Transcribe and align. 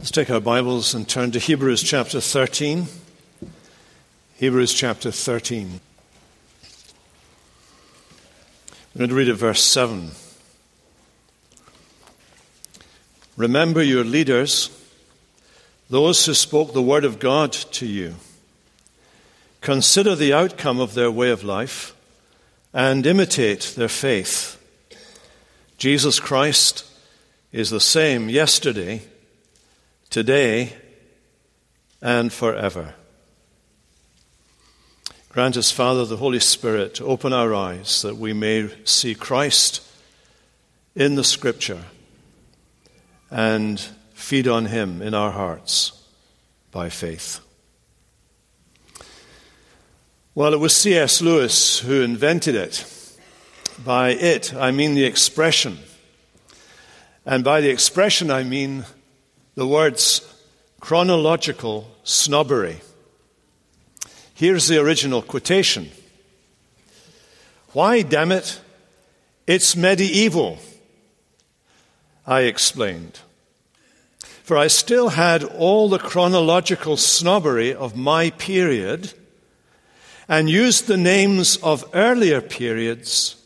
Let's 0.00 0.10
take 0.12 0.30
our 0.30 0.40
Bibles 0.40 0.94
and 0.94 1.06
turn 1.06 1.30
to 1.32 1.38
Hebrews 1.38 1.82
chapter 1.82 2.22
13. 2.22 2.86
Hebrews 4.36 4.72
chapter 4.72 5.10
13. 5.10 5.78
I'm 8.94 8.96
going 8.96 9.10
to 9.10 9.14
read 9.14 9.28
at 9.28 9.36
verse 9.36 9.62
7. 9.62 10.12
Remember 13.36 13.82
your 13.82 14.02
leaders, 14.02 14.70
those 15.90 16.24
who 16.24 16.32
spoke 16.32 16.72
the 16.72 16.80
word 16.80 17.04
of 17.04 17.18
God 17.18 17.52
to 17.52 17.84
you. 17.84 18.14
Consider 19.60 20.16
the 20.16 20.32
outcome 20.32 20.80
of 20.80 20.94
their 20.94 21.10
way 21.10 21.28
of 21.30 21.44
life 21.44 21.94
and 22.72 23.04
imitate 23.04 23.74
their 23.76 23.86
faith. 23.86 24.56
Jesus 25.76 26.18
Christ 26.18 26.86
is 27.52 27.68
the 27.68 27.80
same 27.80 28.30
yesterday 28.30 29.02
today 30.10 30.74
and 32.02 32.32
forever. 32.32 32.94
Grant 35.28 35.56
us, 35.56 35.70
Father, 35.70 36.04
the 36.04 36.16
Holy 36.16 36.40
Spirit, 36.40 36.94
to 36.96 37.04
open 37.04 37.32
our 37.32 37.54
eyes 37.54 38.02
that 38.02 38.16
we 38.16 38.32
may 38.32 38.68
see 38.84 39.14
Christ 39.14 39.80
in 40.96 41.14
the 41.14 41.22
Scripture 41.22 41.84
and 43.30 43.80
feed 44.12 44.48
on 44.48 44.66
Him 44.66 45.00
in 45.00 45.14
our 45.14 45.30
hearts 45.30 45.92
by 46.72 46.88
faith. 46.88 47.38
Well, 50.34 50.52
it 50.52 50.58
was 50.58 50.74
C.S. 50.74 51.22
Lewis 51.22 51.78
who 51.78 52.02
invented 52.02 52.56
it. 52.56 52.84
By 53.84 54.10
it, 54.10 54.52
I 54.52 54.72
mean 54.72 54.94
the 54.94 55.04
expression. 55.04 55.78
And 57.24 57.44
by 57.44 57.60
the 57.60 57.70
expression, 57.70 58.32
I 58.32 58.42
mean 58.42 58.84
the 59.54 59.66
words 59.66 60.22
chronological 60.80 61.90
snobbery. 62.04 62.80
Here's 64.34 64.68
the 64.68 64.80
original 64.80 65.22
quotation 65.22 65.90
Why, 67.72 68.02
damn 68.02 68.32
it, 68.32 68.60
it's 69.46 69.76
medieval, 69.76 70.58
I 72.26 72.42
explained. 72.42 73.20
For 74.42 74.56
I 74.56 74.66
still 74.66 75.10
had 75.10 75.44
all 75.44 75.88
the 75.88 75.98
chronological 75.98 76.96
snobbery 76.96 77.72
of 77.72 77.96
my 77.96 78.30
period 78.30 79.12
and 80.28 80.50
used 80.50 80.86
the 80.86 80.96
names 80.96 81.56
of 81.58 81.84
earlier 81.94 82.40
periods 82.40 83.36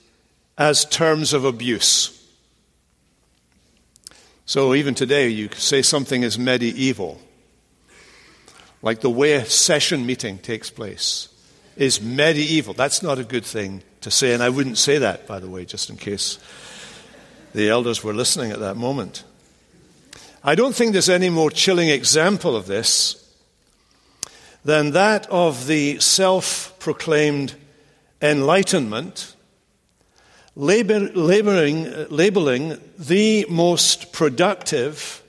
as 0.57 0.85
terms 0.85 1.33
of 1.33 1.45
abuse. 1.45 2.24
So 4.47 4.75
even 4.75 4.95
today, 4.95 5.29
you 5.29 5.49
could 5.49 5.61
say 5.61 5.81
something 5.83 6.23
is 6.23 6.39
medieval, 6.39 7.21
like 8.83 9.01
the 9.01 9.11
way 9.11 9.35
a 9.35 9.47
session 9.47 10.05
meeting 10.05 10.39
takes 10.39 10.71
place 10.71 11.29
is 11.77 12.01
medieval. 12.03 12.75
That's 12.75 13.03
not 13.03 13.19
a 13.19 13.25
good 13.25 13.45
thing 13.45 13.83
to 14.03 14.11
say, 14.11 14.35
and 14.35 14.43
I 14.43 14.51
wouldn't 14.51 14.79
say 14.79 14.99
that, 14.99 15.27
by 15.27 15.41
the 15.41 15.49
way, 15.49 15.65
just 15.65 15.89
in 15.89 15.97
case 15.97 16.39
the 17.55 17.71
elders 17.71 18.05
were 18.05 18.13
listening 18.13 18.51
at 18.51 18.61
that 18.61 18.77
moment. 18.77 19.25
I 20.43 20.55
don't 20.55 20.75
think 20.75 20.93
there's 20.93 21.09
any 21.09 21.31
more 21.31 21.51
chilling 21.51 21.89
example 21.89 22.55
of 22.55 22.67
this 22.67 23.21
than 24.63 24.91
that 24.91 25.27
of 25.31 25.67
the 25.67 25.99
self 26.01 26.79
proclaimed 26.79 27.55
enlightenment 28.21 29.35
labor, 30.57 31.01
laboring, 31.15 32.09
labeling 32.11 32.79
the 32.99 33.47
most 33.49 34.13
productive 34.13 35.23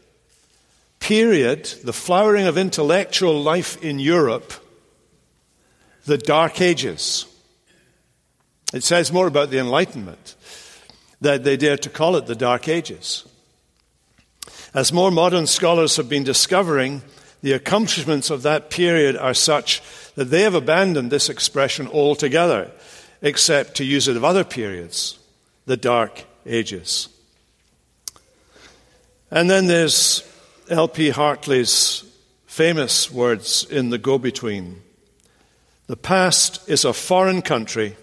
period, 1.00 1.66
the 1.84 1.94
flowering 1.94 2.48
of 2.48 2.58
intellectual 2.58 3.42
life 3.42 3.82
in 3.84 4.00
Europe, 4.00 4.54
the 6.06 6.18
Dark 6.18 6.62
Ages. 6.62 7.26
It 8.74 8.84
says 8.84 9.12
more 9.12 9.28
about 9.28 9.50
the 9.50 9.60
Enlightenment 9.60 10.36
that 11.22 11.44
they 11.44 11.58
dare 11.58 11.78
to 11.78 11.90
call 11.90 12.16
it 12.16 12.26
the 12.26 12.36
Dark 12.36 12.68
Ages. 12.68 13.26
As 14.74 14.92
more 14.92 15.12
modern 15.12 15.48
scholars 15.48 15.96
have 15.96 16.10
been 16.10 16.24
discovering, 16.24 17.02
the 17.42 17.54
accomplishments 17.54 18.30
of 18.30 18.42
that 18.42 18.70
period 18.70 19.16
are 19.16 19.34
such 19.34 19.82
that 20.16 20.26
they 20.26 20.42
have 20.42 20.56
abandoned 20.56 21.12
this 21.12 21.30
expression 21.30 21.88
altogether 21.88 22.72
except 23.22 23.76
to 23.76 23.86
use 23.86 24.08
it 24.08 24.18
of 24.18 24.24
other 24.24 24.44
periods, 24.44 25.18
the 25.66 25.78
Dark 25.78 26.26
Ages. 26.46 27.10
And 29.32 29.50
then 29.50 29.68
there's 29.68 30.24
L.P. 30.70 31.10
Hartley's 31.10 32.04
famous 32.46 33.12
words 33.12 33.66
in 33.70 33.90
The 33.90 33.98
Go 33.98 34.18
Between 34.18 34.82
The 35.88 35.98
past 35.98 36.68
is 36.70 36.86
a 36.86 36.94
foreign 36.94 37.42
country, 37.42 37.96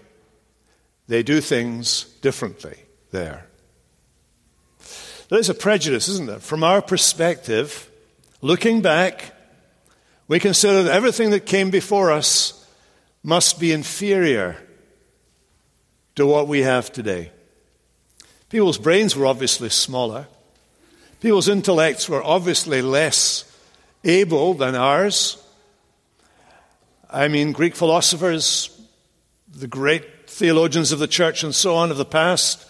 they 1.07 1.23
do 1.23 1.41
things 1.41 2.03
differently 2.21 2.77
there. 3.11 3.47
There's 5.29 5.49
a 5.49 5.53
prejudice, 5.53 6.07
isn't 6.07 6.27
there? 6.27 6.39
From 6.39 6.63
our 6.63 6.81
perspective, 6.81 7.89
looking 8.41 8.81
back, 8.81 9.33
we 10.27 10.39
consider 10.39 10.83
that 10.83 10.93
everything 10.93 11.31
that 11.31 11.45
came 11.45 11.71
before 11.71 12.11
us 12.11 12.67
must 13.23 13.59
be 13.59 13.71
inferior 13.71 14.57
to 16.15 16.25
what 16.25 16.47
we 16.47 16.61
have 16.61 16.91
today. 16.91 17.31
People's 18.53 18.77
brains 18.77 19.15
were 19.15 19.25
obviously 19.25 19.69
smaller. 19.69 20.27
People's 21.21 21.47
intellects 21.47 22.07
were 22.07 22.23
obviously 22.23 22.83
less 22.83 23.51
able 24.03 24.53
than 24.53 24.75
ours. 24.75 25.43
I 27.09 27.29
mean, 27.29 27.51
Greek 27.51 27.75
philosophers, 27.75 28.69
the 29.51 29.65
great 29.65 30.29
theologians 30.29 30.91
of 30.91 30.99
the 30.99 31.07
church 31.07 31.43
and 31.43 31.55
so 31.55 31.73
on 31.73 31.89
of 31.89 31.97
the 31.97 32.05
past, 32.05 32.63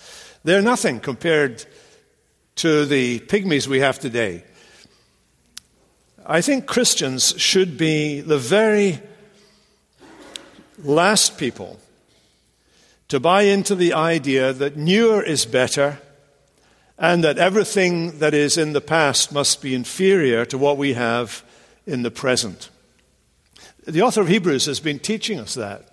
they're 0.45 0.61
nothing 0.61 1.01
compared 1.01 1.65
to 2.55 2.85
the 2.85 3.19
pygmies 3.19 3.67
we 3.67 3.81
have 3.81 3.99
today. 3.99 4.45
I 6.25 6.39
think 6.39 6.65
Christians 6.65 7.35
should 7.37 7.77
be 7.77 8.21
the 8.21 8.37
very 8.37 9.01
last 10.81 11.37
people 11.37 11.77
to 13.13 13.19
buy 13.19 13.43
into 13.43 13.75
the 13.75 13.93
idea 13.93 14.51
that 14.51 14.75
newer 14.75 15.21
is 15.21 15.45
better 15.45 15.99
and 16.97 17.23
that 17.23 17.37
everything 17.37 18.17
that 18.17 18.33
is 18.33 18.57
in 18.57 18.73
the 18.73 18.81
past 18.81 19.31
must 19.31 19.61
be 19.61 19.75
inferior 19.75 20.45
to 20.45 20.57
what 20.57 20.79
we 20.79 20.93
have 20.93 21.43
in 21.85 22.01
the 22.01 22.09
present. 22.09 22.71
The 23.85 24.01
author 24.01 24.21
of 24.21 24.29
Hebrews 24.29 24.65
has 24.65 24.79
been 24.79 24.97
teaching 24.97 25.39
us 25.39 25.53
that. 25.53 25.89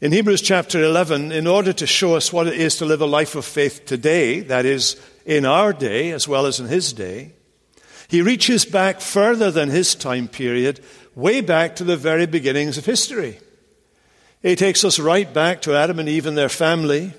In 0.00 0.10
Hebrews 0.10 0.42
chapter 0.42 0.82
11, 0.82 1.30
in 1.30 1.46
order 1.46 1.72
to 1.74 1.86
show 1.86 2.16
us 2.16 2.32
what 2.32 2.48
it 2.48 2.54
is 2.54 2.74
to 2.78 2.84
live 2.84 3.00
a 3.00 3.06
life 3.06 3.36
of 3.36 3.44
faith 3.44 3.86
today, 3.86 4.40
that 4.40 4.64
is, 4.64 5.00
in 5.24 5.46
our 5.46 5.72
day 5.72 6.10
as 6.10 6.26
well 6.26 6.46
as 6.46 6.58
in 6.58 6.66
his 6.66 6.92
day, 6.92 7.30
he 8.08 8.22
reaches 8.22 8.64
back 8.64 9.00
further 9.00 9.52
than 9.52 9.70
his 9.70 9.94
time 9.94 10.26
period, 10.26 10.80
way 11.14 11.42
back 11.42 11.76
to 11.76 11.84
the 11.84 11.96
very 11.96 12.26
beginnings 12.26 12.76
of 12.76 12.86
history. 12.86 13.38
He 14.42 14.54
takes 14.54 14.84
us 14.84 15.00
right 15.00 15.32
back 15.32 15.62
to 15.62 15.74
Adam 15.74 15.98
and 15.98 16.08
Eve 16.08 16.26
and 16.26 16.38
their 16.38 16.48
family. 16.48 17.12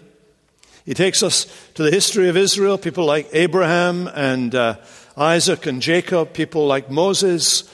He 0.86 0.94
takes 0.94 1.22
us 1.22 1.46
to 1.74 1.84
the 1.84 1.92
history 1.92 2.30
of 2.30 2.38
Israel, 2.38 2.78
people 2.78 3.06
like 3.06 3.28
Abraham 3.34 4.08
and 4.08 4.56
uh, 4.56 4.78
Isaac 5.18 5.66
and 5.66 5.82
Jacob, 5.82 6.34
people 6.34 6.66
like 6.66 6.90
Moses 6.90 7.70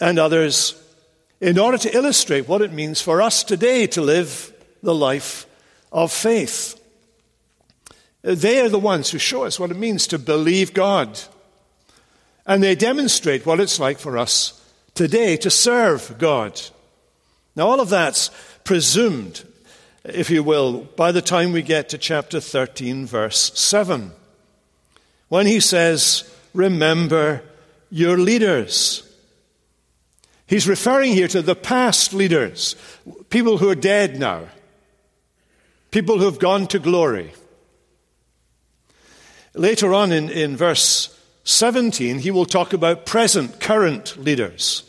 and 0.00 0.18
others, 0.18 0.80
in 1.40 1.58
order 1.58 1.78
to 1.78 1.94
illustrate 1.94 2.48
what 2.48 2.62
it 2.62 2.72
means 2.72 3.00
for 3.00 3.20
us 3.20 3.42
today 3.42 3.88
to 3.88 4.00
live 4.00 4.52
the 4.82 4.94
life 4.94 5.46
of 5.90 6.12
faith. 6.12 6.80
They 8.22 8.60
are 8.60 8.68
the 8.68 8.78
ones 8.78 9.10
who 9.10 9.18
show 9.18 9.44
us 9.44 9.58
what 9.58 9.70
it 9.72 9.76
means 9.76 10.06
to 10.08 10.18
believe 10.18 10.72
God. 10.72 11.18
And 12.46 12.62
they 12.62 12.76
demonstrate 12.76 13.44
what 13.44 13.58
it's 13.58 13.80
like 13.80 13.98
for 13.98 14.16
us 14.16 14.64
today 14.94 15.36
to 15.38 15.50
serve 15.50 16.16
God. 16.18 16.60
Now, 17.56 17.68
all 17.68 17.80
of 17.80 17.88
that's 17.88 18.30
presumed, 18.66 19.44
if 20.04 20.28
you 20.28 20.42
will, 20.42 20.80
by 20.96 21.12
the 21.12 21.22
time 21.22 21.52
we 21.52 21.62
get 21.62 21.88
to 21.88 21.98
chapter 21.98 22.40
13, 22.40 23.06
verse 23.06 23.58
7, 23.58 24.10
when 25.28 25.46
he 25.46 25.60
says, 25.60 26.30
Remember 26.52 27.42
your 27.90 28.18
leaders. 28.18 29.02
He's 30.46 30.68
referring 30.68 31.12
here 31.12 31.28
to 31.28 31.42
the 31.42 31.56
past 31.56 32.12
leaders, 32.12 32.76
people 33.30 33.58
who 33.58 33.68
are 33.68 33.74
dead 33.74 34.18
now, 34.18 34.48
people 35.90 36.18
who 36.18 36.24
have 36.24 36.38
gone 36.38 36.66
to 36.68 36.78
glory. 36.78 37.32
Later 39.54 39.94
on 39.94 40.12
in, 40.12 40.28
in 40.28 40.56
verse 40.56 41.18
17, 41.44 42.18
he 42.18 42.30
will 42.30 42.46
talk 42.46 42.72
about 42.72 43.06
present, 43.06 43.60
current 43.60 44.16
leaders. 44.16 44.85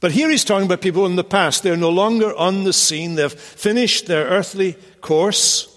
But 0.00 0.12
here 0.12 0.28
he's 0.30 0.44
talking 0.44 0.66
about 0.66 0.80
people 0.80 1.06
in 1.06 1.16
the 1.16 1.24
past. 1.24 1.62
They're 1.62 1.76
no 1.76 1.90
longer 1.90 2.34
on 2.34 2.64
the 2.64 2.72
scene, 2.72 3.14
they've 3.14 3.32
finished 3.32 4.06
their 4.06 4.26
earthly 4.26 4.74
course. 5.00 5.72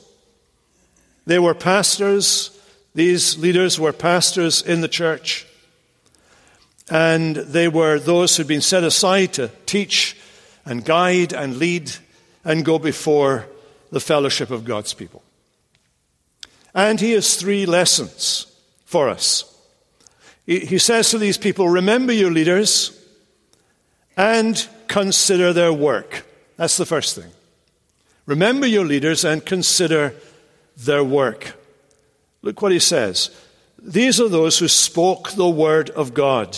They 1.26 1.40
were 1.40 1.54
pastors, 1.54 2.58
these 2.96 3.38
leaders 3.38 3.80
were 3.80 3.94
pastors 3.94 4.62
in 4.62 4.82
the 4.82 4.88
church. 4.88 5.46
And 6.90 7.36
they 7.36 7.68
were 7.68 8.00
those 8.00 8.36
who'd 8.36 8.48
been 8.48 8.62
set 8.62 8.84
aside 8.84 9.34
to 9.34 9.52
teach 9.68 10.18
and 10.66 10.84
guide 10.84 11.34
and 11.34 11.58
lead 11.58 11.92
and 12.44 12.66
go 12.66 12.80
before 12.80 13.46
the 13.92 14.00
fellowship 14.00 14.50
of 14.50 14.66
God's 14.66 14.94
people. 14.94 15.22
And 16.74 17.00
he 17.00 17.12
has 17.12 17.36
three 17.36 17.66
lessons 17.66 18.48
for 18.86 19.10
us. 19.10 19.46
He 20.46 20.80
says 20.80 21.12
to 21.12 21.20
these 21.20 21.38
people, 21.38 21.70
Remember 21.70 22.12
your 22.12 22.32
leaders 22.32 22.99
and 24.20 24.68
consider 24.90 25.54
their 25.54 25.72
work. 25.72 26.26
That's 26.58 26.76
the 26.76 26.86
first 26.86 27.16
thing. 27.16 27.32
Remember 28.26 28.68
your 28.68 28.84
leaders 28.84 29.24
and 29.24 29.46
consider 29.46 30.14
their 30.76 31.06
work. 31.06 31.54
Look 32.42 32.62
what 32.62 32.74
he 32.74 32.80
says. 32.80 33.32
These 33.82 34.20
are 34.20 34.28
those 34.28 34.60
who 34.60 34.68
spoke 34.68 35.32
the 35.32 35.50
word 35.50 35.90
of 35.92 36.14
God 36.14 36.58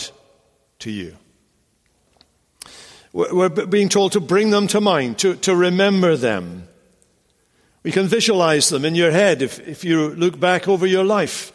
to 0.80 0.90
you. 0.90 1.16
We're 3.12 3.48
being 3.48 3.88
told 3.88 4.10
to 4.12 4.20
bring 4.20 4.50
them 4.50 4.66
to 4.68 4.80
mind, 4.80 5.18
to, 5.20 5.36
to 5.36 5.54
remember 5.54 6.16
them. 6.16 6.66
We 7.84 7.92
can 7.92 8.08
visualize 8.08 8.70
them 8.70 8.84
in 8.84 8.96
your 8.96 9.12
head 9.12 9.40
if, 9.40 9.60
if 9.68 9.84
you 9.84 10.10
look 10.10 10.40
back 10.40 10.66
over 10.66 10.86
your 10.86 11.04
life. 11.04 11.52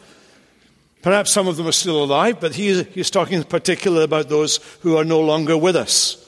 Perhaps 1.02 1.30
some 1.30 1.46
of 1.46 1.56
them 1.56 1.66
are 1.66 1.72
still 1.72 2.02
alive, 2.02 2.40
but 2.40 2.54
he, 2.54 2.82
he's 2.82 3.10
talking 3.10 3.38
in 3.38 3.44
particular 3.44 4.02
about 4.02 4.28
those 4.28 4.58
who 4.80 4.96
are 4.96 5.04
no 5.04 5.20
longer 5.20 5.56
with 5.56 5.76
us. 5.76 6.24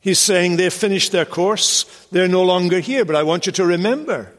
He's 0.00 0.20
saying 0.20 0.56
they've 0.56 0.72
finished 0.72 1.10
their 1.10 1.24
course, 1.24 1.84
they're 2.12 2.28
no 2.28 2.44
longer 2.44 2.78
here, 2.78 3.04
but 3.04 3.16
I 3.16 3.24
want 3.24 3.46
you 3.46 3.52
to 3.52 3.66
remember. 3.66 4.32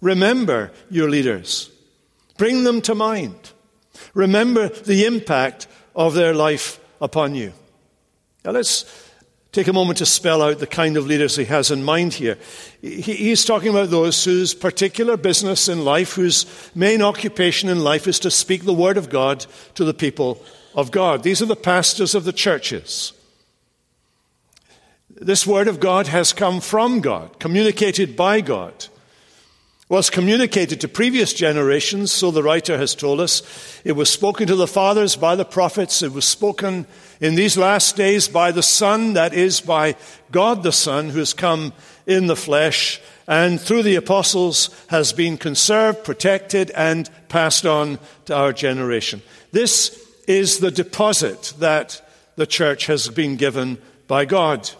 Remember 0.00 0.70
your 0.90 1.08
leaders. 1.08 1.70
Bring 2.36 2.64
them 2.64 2.82
to 2.82 2.94
mind. 2.94 3.52
Remember 4.14 4.68
the 4.68 5.06
impact 5.06 5.66
of 5.96 6.14
their 6.14 6.34
life 6.34 6.78
upon 7.00 7.34
you. 7.34 7.52
Now 8.44 8.52
let's 8.52 8.84
take 9.52 9.68
a 9.68 9.72
moment 9.72 9.98
to 9.98 10.06
spell 10.06 10.42
out 10.42 10.58
the 10.58 10.66
kind 10.66 10.96
of 10.96 11.06
leaders 11.06 11.36
he 11.36 11.44
has 11.46 11.70
in 11.70 11.82
mind 11.82 12.14
here. 12.14 12.38
He's 12.80 13.44
talking 13.44 13.70
about 13.70 13.90
those 13.90 14.22
whose 14.24 14.54
particular 14.54 15.16
business 15.16 15.68
in 15.68 15.84
life, 15.84 16.14
whose 16.14 16.46
main 16.74 17.02
occupation 17.02 17.68
in 17.68 17.80
life 17.80 18.06
is 18.06 18.18
to 18.20 18.30
speak 18.30 18.64
the 18.64 18.74
word 18.74 18.96
of 18.96 19.08
God 19.08 19.46
to 19.74 19.84
the 19.84 19.94
people 19.94 20.42
of 20.74 20.90
God. 20.90 21.22
These 21.22 21.40
are 21.42 21.46
the 21.46 21.56
pastors 21.56 22.14
of 22.14 22.24
the 22.24 22.32
churches. 22.32 23.12
This 25.10 25.46
word 25.46 25.66
of 25.66 25.80
God 25.80 26.06
has 26.06 26.32
come 26.32 26.60
from 26.60 27.00
God, 27.00 27.40
communicated 27.40 28.16
by 28.16 28.40
God 28.40 28.86
was 29.88 30.10
communicated 30.10 30.80
to 30.82 30.88
previous 30.88 31.32
generations, 31.32 32.12
so 32.12 32.30
the 32.30 32.42
writer 32.42 32.76
has 32.76 32.94
told 32.94 33.20
us. 33.20 33.42
It 33.84 33.92
was 33.92 34.10
spoken 34.10 34.46
to 34.48 34.56
the 34.56 34.66
fathers 34.66 35.16
by 35.16 35.34
the 35.34 35.46
prophets. 35.46 36.02
It 36.02 36.12
was 36.12 36.26
spoken 36.26 36.86
in 37.20 37.36
these 37.36 37.56
last 37.56 37.96
days 37.96 38.28
by 38.28 38.52
the 38.52 38.62
Son, 38.62 39.14
that 39.14 39.32
is, 39.32 39.62
by 39.62 39.96
God 40.30 40.62
the 40.62 40.72
Son, 40.72 41.08
who 41.08 41.20
has 41.20 41.32
come 41.32 41.72
in 42.06 42.26
the 42.26 42.36
flesh, 42.36 43.00
and 43.26 43.58
through 43.58 43.82
the 43.82 43.96
apostles 43.96 44.68
has 44.88 45.14
been 45.14 45.38
conserved, 45.38 46.04
protected, 46.04 46.70
and 46.72 47.08
passed 47.28 47.64
on 47.64 47.98
to 48.26 48.36
our 48.36 48.52
generation. 48.52 49.22
This 49.52 50.06
is 50.26 50.58
the 50.58 50.70
deposit 50.70 51.54
that 51.58 52.06
the 52.36 52.46
church 52.46 52.86
has 52.86 53.08
been 53.08 53.36
given 53.36 53.78
by 54.06 54.26
God. 54.26 54.70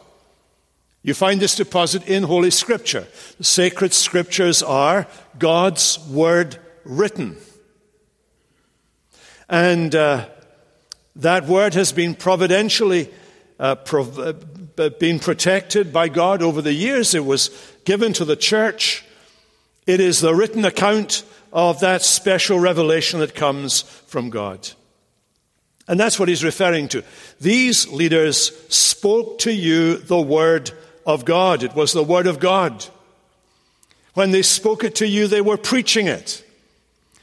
You 1.03 1.15
find 1.15 1.41
this 1.41 1.55
deposit 1.55 2.09
in 2.09 2.25
Holy 2.25 2.51
Scripture. 2.51 3.07
The 3.39 3.45
sacred 3.45 3.93
Scriptures 3.93 4.63
are 4.63 5.07
God's 5.39 5.99
Word 6.09 6.59
written. 6.85 7.37
And 9.49 9.95
uh, 9.95 10.29
that 11.17 11.47
Word 11.47 11.75
has 11.75 11.93
been 11.93 12.15
providentially 12.15 13.11
uh, 13.59 13.77
prov- 13.77 14.19
uh, 14.19 14.35
been 14.99 15.19
protected 15.19 15.93
by 15.93 16.09
God 16.09 16.43
over 16.43 16.63
the 16.63 16.73
years. 16.73 17.15
It 17.15 17.25
was 17.25 17.51
given 17.85 18.13
to 18.15 18.25
the 18.25 18.37
church. 18.37 19.05
It 19.87 20.01
is 20.01 20.21
the 20.21 20.35
written 20.35 20.65
account 20.65 21.25
of 21.53 21.81
that 21.81 22.03
special 22.03 22.59
revelation 22.59 23.21
that 23.21 23.35
comes 23.35 23.83
from 23.83 24.31
God. 24.31 24.69
And 25.89 25.99
that's 25.99 26.19
what 26.19 26.29
he's 26.29 26.45
referring 26.45 26.89
to. 26.89 27.03
These 27.41 27.89
leaders 27.89 28.53
spoke 28.69 29.39
to 29.39 29.53
you 29.53 29.97
the 29.97 30.21
word 30.21 30.71
of 31.09 31.25
God. 31.25 31.65
It 31.65 31.75
was 31.75 31.93
the 31.93 32.05
Word 32.05 32.27
of 32.27 32.39
God. 32.39 32.85
When 34.13 34.31
they 34.31 34.43
spoke 34.43 34.85
it 34.85 34.97
to 34.97 35.09
you, 35.09 35.27
they 35.27 35.41
were 35.41 35.57
preaching 35.57 36.07
it. 36.07 36.45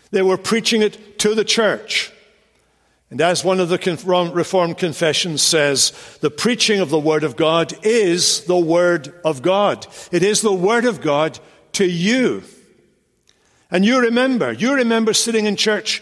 They 0.09 0.23
were 0.23 0.37
preaching 0.37 0.81
it 0.81 1.19
to 1.19 1.35
the 1.35 1.45
church. 1.45 2.11
And 3.11 3.21
as 3.21 3.45
one 3.45 3.59
of 3.59 3.69
the 3.69 4.31
Reformed 4.33 4.79
confessions 4.79 5.43
says, 5.43 5.93
the 6.21 6.31
preaching 6.31 6.79
of 6.79 6.89
the 6.89 6.99
Word 6.99 7.23
of 7.23 7.35
God 7.35 7.73
is 7.83 8.43
the 8.45 8.57
Word 8.57 9.13
of 9.23 9.43
God. 9.43 9.85
It 10.11 10.23
is 10.23 10.41
the 10.41 10.51
Word 10.51 10.85
of 10.85 10.99
God 10.99 11.39
to 11.73 11.85
you. 11.85 12.43
And 13.69 13.85
you 13.85 13.99
remember, 13.99 14.51
you 14.51 14.73
remember 14.73 15.13
sitting 15.13 15.45
in 15.45 15.55
church 15.55 16.01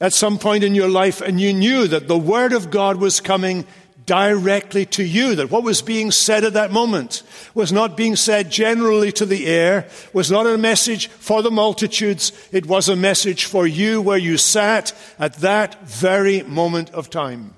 at 0.00 0.14
some 0.14 0.38
point 0.38 0.64
in 0.64 0.74
your 0.74 0.88
life 0.88 1.20
and 1.20 1.38
you 1.38 1.52
knew 1.52 1.86
that 1.86 2.08
the 2.08 2.18
Word 2.18 2.54
of 2.54 2.70
God 2.70 2.96
was 2.96 3.20
coming 3.20 3.66
directly 4.06 4.86
to 4.86 5.04
you. 5.04 5.34
That 5.34 5.50
what 5.50 5.62
was 5.62 5.82
being 5.82 6.10
said 6.10 6.44
at 6.44 6.52
that 6.54 6.72
moment 6.72 7.22
was 7.54 7.72
not 7.72 7.96
being 7.96 8.16
said 8.16 8.50
generally 8.50 9.12
to 9.12 9.26
the 9.26 9.46
air, 9.46 9.88
was 10.12 10.30
not 10.30 10.46
a 10.46 10.58
message 10.58 11.08
for 11.08 11.42
the 11.42 11.50
multitudes. 11.50 12.32
It 12.52 12.66
was 12.66 12.88
a 12.88 12.96
message 12.96 13.44
for 13.44 13.66
you 13.66 14.00
where 14.00 14.18
you 14.18 14.36
sat 14.36 14.92
at 15.18 15.34
that 15.36 15.86
very 15.88 16.42
moment 16.42 16.90
of 16.90 17.10
time. 17.10 17.54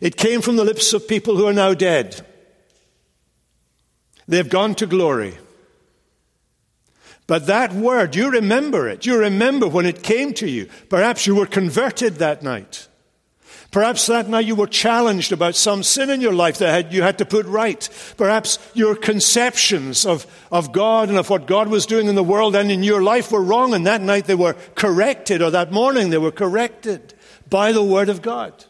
It 0.00 0.16
came 0.16 0.40
from 0.40 0.56
the 0.56 0.64
lips 0.64 0.92
of 0.92 1.08
people 1.08 1.36
who 1.36 1.46
are 1.46 1.52
now 1.52 1.74
dead. 1.74 2.26
They've 4.26 4.48
gone 4.48 4.74
to 4.76 4.86
glory. 4.86 5.36
But 7.26 7.46
that 7.46 7.72
word, 7.72 8.14
you 8.14 8.30
remember 8.30 8.88
it. 8.88 9.06
You 9.06 9.18
remember 9.18 9.66
when 9.66 9.86
it 9.86 10.02
came 10.02 10.34
to 10.34 10.48
you. 10.48 10.68
Perhaps 10.88 11.26
you 11.26 11.34
were 11.34 11.46
converted 11.46 12.16
that 12.16 12.42
night. 12.42 12.88
Perhaps 13.74 14.06
that 14.06 14.28
night 14.28 14.46
you 14.46 14.54
were 14.54 14.68
challenged 14.68 15.32
about 15.32 15.56
some 15.56 15.82
sin 15.82 16.08
in 16.08 16.20
your 16.20 16.32
life 16.32 16.58
that 16.58 16.92
you 16.92 17.02
had 17.02 17.18
to 17.18 17.24
put 17.24 17.44
right. 17.44 17.88
Perhaps 18.16 18.60
your 18.72 18.94
conceptions 18.94 20.06
of, 20.06 20.28
of 20.52 20.70
God 20.70 21.08
and 21.08 21.18
of 21.18 21.28
what 21.28 21.48
God 21.48 21.66
was 21.66 21.84
doing 21.84 22.06
in 22.06 22.14
the 22.14 22.22
world 22.22 22.54
and 22.54 22.70
in 22.70 22.84
your 22.84 23.02
life 23.02 23.32
were 23.32 23.42
wrong, 23.42 23.74
and 23.74 23.84
that 23.84 24.00
night 24.00 24.26
they 24.26 24.36
were 24.36 24.52
corrected, 24.76 25.42
or 25.42 25.50
that 25.50 25.72
morning 25.72 26.10
they 26.10 26.18
were 26.18 26.30
corrected 26.30 27.14
by 27.50 27.72
the 27.72 27.82
Word 27.82 28.08
of 28.08 28.22
God. 28.22 28.64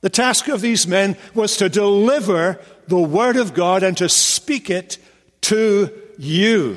The 0.00 0.10
task 0.10 0.46
of 0.46 0.60
these 0.60 0.86
men 0.86 1.16
was 1.34 1.56
to 1.56 1.68
deliver 1.68 2.60
the 2.86 3.00
Word 3.00 3.36
of 3.36 3.52
God 3.52 3.82
and 3.82 3.96
to 3.96 4.08
speak 4.08 4.70
it 4.70 4.96
to 5.40 5.90
you. 6.18 6.76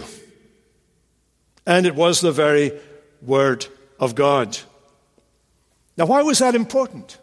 And 1.67 1.85
it 1.85 1.93
was 1.93 2.19
the 2.19 2.31
very 2.31 2.71
Word 3.21 3.67
of 3.99 4.15
God. 4.15 4.57
Now, 5.97 6.05
why 6.05 6.21
was 6.21 6.39
that 6.39 6.55
important? 6.55 7.17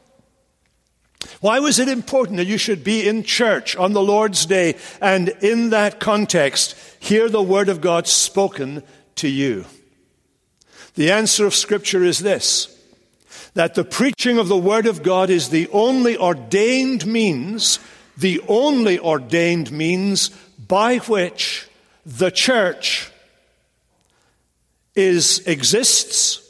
Why 1.41 1.59
was 1.59 1.79
it 1.79 1.89
important 1.89 2.39
that 2.39 2.47
you 2.47 2.59
should 2.59 2.83
be 2.83 3.07
in 3.07 3.23
church 3.23 3.77
on 3.77 3.93
the 3.93 4.03
Lord's 4.03 4.47
day 4.47 4.77
and 5.01 5.29
in 5.41 5.71
that 5.71 6.01
context 6.01 6.75
hear 6.99 7.29
the 7.29 7.43
Word 7.43 7.69
of 7.69 7.81
God 7.81 8.07
spoken 8.07 8.83
to 9.17 9.29
you? 9.29 9.67
The 10.95 11.11
answer 11.11 11.47
of 11.47 11.55
Scripture 11.55 12.05
is 12.05 12.21
this 12.21 12.77
that 13.55 13.75
the 13.75 13.85
preaching 13.85 14.39
of 14.39 14.49
the 14.49 14.57
Word 14.57 14.87
of 14.87 15.03
God 15.03 15.29
is 15.29 15.49
the 15.49 15.69
only 15.69 16.17
ordained 16.17 17.07
means, 17.07 17.81
the 18.17 18.41
only 18.47 18.99
ordained 18.99 19.73
means 19.73 20.29
by 20.69 20.99
which 20.99 21.69
the 22.07 22.31
church 22.31 23.11
is, 24.95 25.41
exists, 25.47 26.49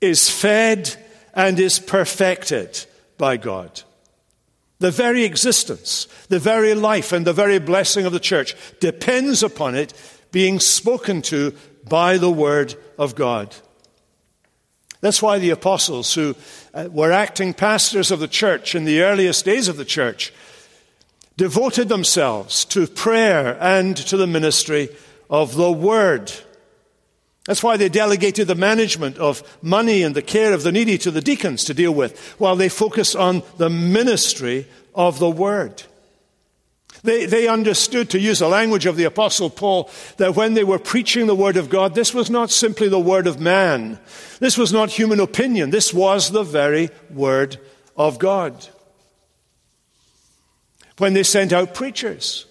is 0.00 0.30
fed, 0.30 0.96
and 1.34 1.58
is 1.58 1.78
perfected 1.78 2.84
by 3.18 3.36
God. 3.36 3.82
The 4.78 4.90
very 4.90 5.24
existence, 5.24 6.08
the 6.28 6.40
very 6.40 6.74
life, 6.74 7.12
and 7.12 7.24
the 7.24 7.32
very 7.32 7.58
blessing 7.58 8.04
of 8.04 8.12
the 8.12 8.20
church 8.20 8.56
depends 8.80 9.42
upon 9.42 9.74
it 9.74 9.94
being 10.32 10.58
spoken 10.58 11.22
to 11.22 11.54
by 11.88 12.18
the 12.18 12.30
Word 12.30 12.74
of 12.98 13.14
God. 13.14 13.54
That's 15.00 15.22
why 15.22 15.38
the 15.38 15.50
apostles, 15.50 16.14
who 16.14 16.36
uh, 16.74 16.88
were 16.90 17.12
acting 17.12 17.54
pastors 17.54 18.10
of 18.10 18.20
the 18.20 18.28
church 18.28 18.74
in 18.74 18.84
the 18.84 19.02
earliest 19.02 19.44
days 19.44 19.68
of 19.68 19.76
the 19.76 19.84
church, 19.84 20.32
devoted 21.36 21.88
themselves 21.88 22.64
to 22.66 22.86
prayer 22.86 23.56
and 23.60 23.96
to 23.96 24.16
the 24.16 24.26
ministry 24.26 24.88
of 25.28 25.54
the 25.54 25.72
Word. 25.72 26.32
That's 27.46 27.62
why 27.62 27.76
they 27.76 27.88
delegated 27.88 28.46
the 28.46 28.54
management 28.54 29.18
of 29.18 29.42
money 29.62 30.02
and 30.02 30.14
the 30.14 30.22
care 30.22 30.52
of 30.52 30.62
the 30.62 30.72
needy 30.72 30.96
to 30.98 31.10
the 31.10 31.20
deacons 31.20 31.64
to 31.64 31.74
deal 31.74 31.92
with, 31.92 32.18
while 32.38 32.54
they 32.54 32.68
focus 32.68 33.14
on 33.14 33.42
the 33.56 33.70
ministry 33.70 34.66
of 34.94 35.18
the 35.18 35.30
word. 35.30 35.82
They, 37.02 37.26
they 37.26 37.48
understood, 37.48 38.10
to 38.10 38.20
use 38.20 38.38
the 38.38 38.48
language 38.48 38.86
of 38.86 38.96
the 38.96 39.04
Apostle 39.04 39.50
Paul, 39.50 39.90
that 40.18 40.36
when 40.36 40.54
they 40.54 40.62
were 40.62 40.78
preaching 40.78 41.26
the 41.26 41.34
Word 41.34 41.56
of 41.56 41.68
God, 41.68 41.94
this 41.94 42.14
was 42.14 42.30
not 42.30 42.50
simply 42.50 42.88
the 42.88 43.00
Word 43.00 43.26
of 43.26 43.40
man. 43.40 43.98
This 44.38 44.56
was 44.56 44.72
not 44.72 44.90
human 44.90 45.18
opinion. 45.18 45.70
This 45.70 45.92
was 45.92 46.30
the 46.30 46.44
very 46.44 46.90
Word 47.10 47.58
of 47.96 48.20
God. 48.20 48.68
When 50.98 51.14
they 51.14 51.24
sent 51.24 51.52
out 51.52 51.74
preachers, 51.74 52.46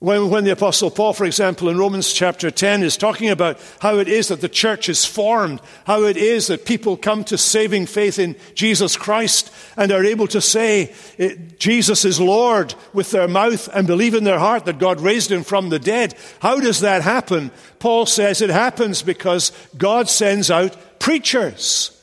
when, 0.00 0.30
when 0.30 0.44
the 0.44 0.52
Apostle 0.52 0.90
Paul, 0.90 1.12
for 1.12 1.26
example, 1.26 1.68
in 1.68 1.76
Romans 1.76 2.10
chapter 2.10 2.50
10 2.50 2.82
is 2.82 2.96
talking 2.96 3.28
about 3.28 3.60
how 3.80 3.98
it 3.98 4.08
is 4.08 4.28
that 4.28 4.40
the 4.40 4.48
church 4.48 4.88
is 4.88 5.04
formed, 5.04 5.60
how 5.84 6.04
it 6.04 6.16
is 6.16 6.46
that 6.46 6.64
people 6.64 6.96
come 6.96 7.22
to 7.24 7.36
saving 7.36 7.84
faith 7.84 8.18
in 8.18 8.34
Jesus 8.54 8.96
Christ 8.96 9.52
and 9.76 9.92
are 9.92 10.02
able 10.02 10.26
to 10.28 10.40
say 10.40 10.94
eh, 11.18 11.36
Jesus 11.58 12.06
is 12.06 12.18
Lord 12.18 12.74
with 12.94 13.10
their 13.10 13.28
mouth 13.28 13.68
and 13.74 13.86
believe 13.86 14.14
in 14.14 14.24
their 14.24 14.38
heart 14.38 14.64
that 14.64 14.78
God 14.78 15.02
raised 15.02 15.30
him 15.30 15.44
from 15.44 15.68
the 15.68 15.78
dead. 15.78 16.14
How 16.40 16.60
does 16.60 16.80
that 16.80 17.02
happen? 17.02 17.50
Paul 17.78 18.06
says 18.06 18.40
it 18.40 18.48
happens 18.48 19.02
because 19.02 19.52
God 19.76 20.08
sends 20.08 20.50
out 20.50 20.98
preachers. 20.98 21.94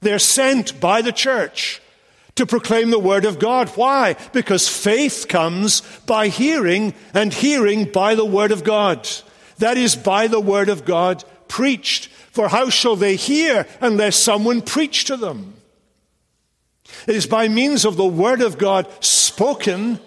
They're 0.00 0.20
sent 0.20 0.78
by 0.78 1.02
the 1.02 1.12
church 1.12 1.82
to 2.36 2.46
proclaim 2.46 2.90
the 2.90 2.98
word 2.98 3.24
of 3.24 3.38
God. 3.38 3.68
Why? 3.70 4.16
Because 4.32 4.68
faith 4.68 5.26
comes 5.28 5.82
by 6.06 6.28
hearing, 6.28 6.94
and 7.12 7.32
hearing 7.32 7.90
by 7.90 8.14
the 8.14 8.24
word 8.24 8.52
of 8.52 8.62
God. 8.62 9.08
That 9.58 9.76
is, 9.76 9.96
by 9.96 10.26
the 10.26 10.40
word 10.40 10.68
of 10.68 10.84
God 10.84 11.24
preached. 11.48 12.08
For 12.30 12.48
how 12.48 12.70
shall 12.70 12.96
they 12.96 13.16
hear 13.16 13.66
unless 13.80 14.16
someone 14.16 14.60
preach 14.60 15.04
to 15.06 15.16
them? 15.16 15.54
It 17.06 17.16
is 17.16 17.26
by 17.26 17.48
means 17.48 17.84
of 17.84 17.96
the 17.96 18.06
word 18.06 18.42
of 18.42 18.58
God 18.58 18.86
spoken 19.00 19.98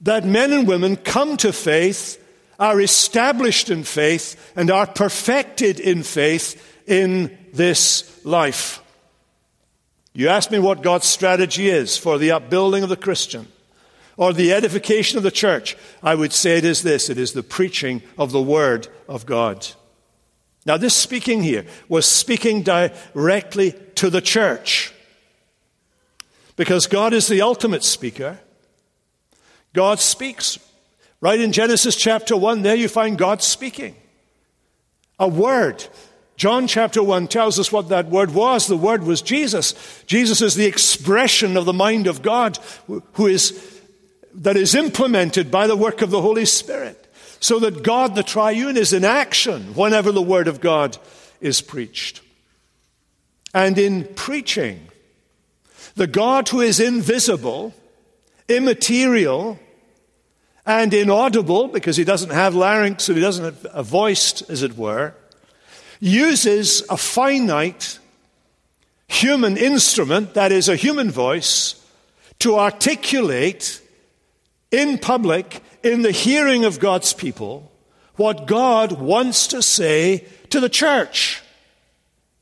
that 0.00 0.24
men 0.24 0.52
and 0.52 0.66
women 0.66 0.96
come 0.96 1.36
to 1.38 1.52
faith, 1.52 2.18
are 2.58 2.80
established 2.80 3.70
in 3.70 3.84
faith, 3.84 4.52
and 4.56 4.70
are 4.70 4.86
perfected 4.86 5.78
in 5.78 6.02
faith 6.02 6.60
in 6.88 7.36
this 7.52 8.24
life. 8.24 8.81
You 10.14 10.28
ask 10.28 10.50
me 10.50 10.58
what 10.58 10.82
God's 10.82 11.06
strategy 11.06 11.70
is 11.70 11.96
for 11.96 12.18
the 12.18 12.32
upbuilding 12.32 12.82
of 12.82 12.88
the 12.88 12.96
Christian 12.96 13.48
or 14.16 14.32
the 14.32 14.52
edification 14.52 15.16
of 15.16 15.24
the 15.24 15.30
church. 15.30 15.76
I 16.02 16.14
would 16.14 16.32
say 16.32 16.58
it 16.58 16.64
is 16.64 16.82
this 16.82 17.08
it 17.08 17.18
is 17.18 17.32
the 17.32 17.42
preaching 17.42 18.02
of 18.18 18.30
the 18.30 18.42
Word 18.42 18.88
of 19.08 19.24
God. 19.24 19.66
Now, 20.64 20.76
this 20.76 20.94
speaking 20.94 21.42
here 21.42 21.64
was 21.88 22.06
speaking 22.06 22.62
directly 22.62 23.74
to 23.96 24.10
the 24.10 24.20
church 24.20 24.92
because 26.56 26.86
God 26.86 27.12
is 27.12 27.26
the 27.26 27.42
ultimate 27.42 27.82
speaker. 27.82 28.38
God 29.72 29.98
speaks. 29.98 30.58
Right 31.20 31.40
in 31.40 31.52
Genesis 31.52 31.96
chapter 31.96 32.36
1, 32.36 32.62
there 32.62 32.74
you 32.74 32.88
find 32.88 33.16
God 33.16 33.42
speaking. 33.42 33.96
A 35.18 35.28
word 35.28 35.86
John 36.42 36.66
chapter 36.66 37.00
1 37.04 37.28
tells 37.28 37.60
us 37.60 37.70
what 37.70 37.90
that 37.90 38.08
word 38.08 38.34
was. 38.34 38.66
The 38.66 38.76
word 38.76 39.04
was 39.04 39.22
Jesus. 39.22 39.76
Jesus 40.08 40.42
is 40.42 40.56
the 40.56 40.66
expression 40.66 41.56
of 41.56 41.66
the 41.66 41.72
mind 41.72 42.08
of 42.08 42.20
God 42.20 42.58
who 42.88 43.28
is, 43.28 43.80
that 44.34 44.56
is 44.56 44.74
implemented 44.74 45.52
by 45.52 45.68
the 45.68 45.76
work 45.76 46.02
of 46.02 46.10
the 46.10 46.20
Holy 46.20 46.44
Spirit. 46.44 46.98
So 47.38 47.60
that 47.60 47.84
God, 47.84 48.16
the 48.16 48.24
triune, 48.24 48.76
is 48.76 48.92
in 48.92 49.04
action 49.04 49.74
whenever 49.76 50.10
the 50.10 50.20
word 50.20 50.48
of 50.48 50.60
God 50.60 50.98
is 51.40 51.60
preached. 51.60 52.22
And 53.54 53.78
in 53.78 54.02
preaching, 54.16 54.88
the 55.94 56.08
God 56.08 56.48
who 56.48 56.60
is 56.60 56.80
invisible, 56.80 57.72
immaterial, 58.48 59.60
and 60.66 60.92
inaudible, 60.92 61.68
because 61.68 61.96
he 61.96 62.02
doesn't 62.02 62.30
have 62.30 62.56
larynx 62.56 63.08
and 63.08 63.16
he 63.16 63.22
doesn't 63.22 63.44
have 63.44 63.66
a 63.72 63.84
voice, 63.84 64.42
as 64.50 64.64
it 64.64 64.76
were, 64.76 65.14
uses 66.02 66.82
a 66.90 66.96
finite 66.96 68.00
human 69.06 69.56
instrument, 69.56 70.34
that 70.34 70.50
is, 70.50 70.68
a 70.68 70.74
human 70.74 71.12
voice, 71.12 71.80
to 72.40 72.58
articulate 72.58 73.80
in 74.72 74.98
public, 74.98 75.62
in 75.84 76.02
the 76.02 76.10
hearing 76.10 76.64
of 76.64 76.80
God's 76.80 77.12
people, 77.12 77.70
what 78.16 78.48
God 78.48 79.00
wants 79.00 79.46
to 79.48 79.62
say 79.62 80.26
to 80.50 80.58
the 80.58 80.68
church. 80.68 81.40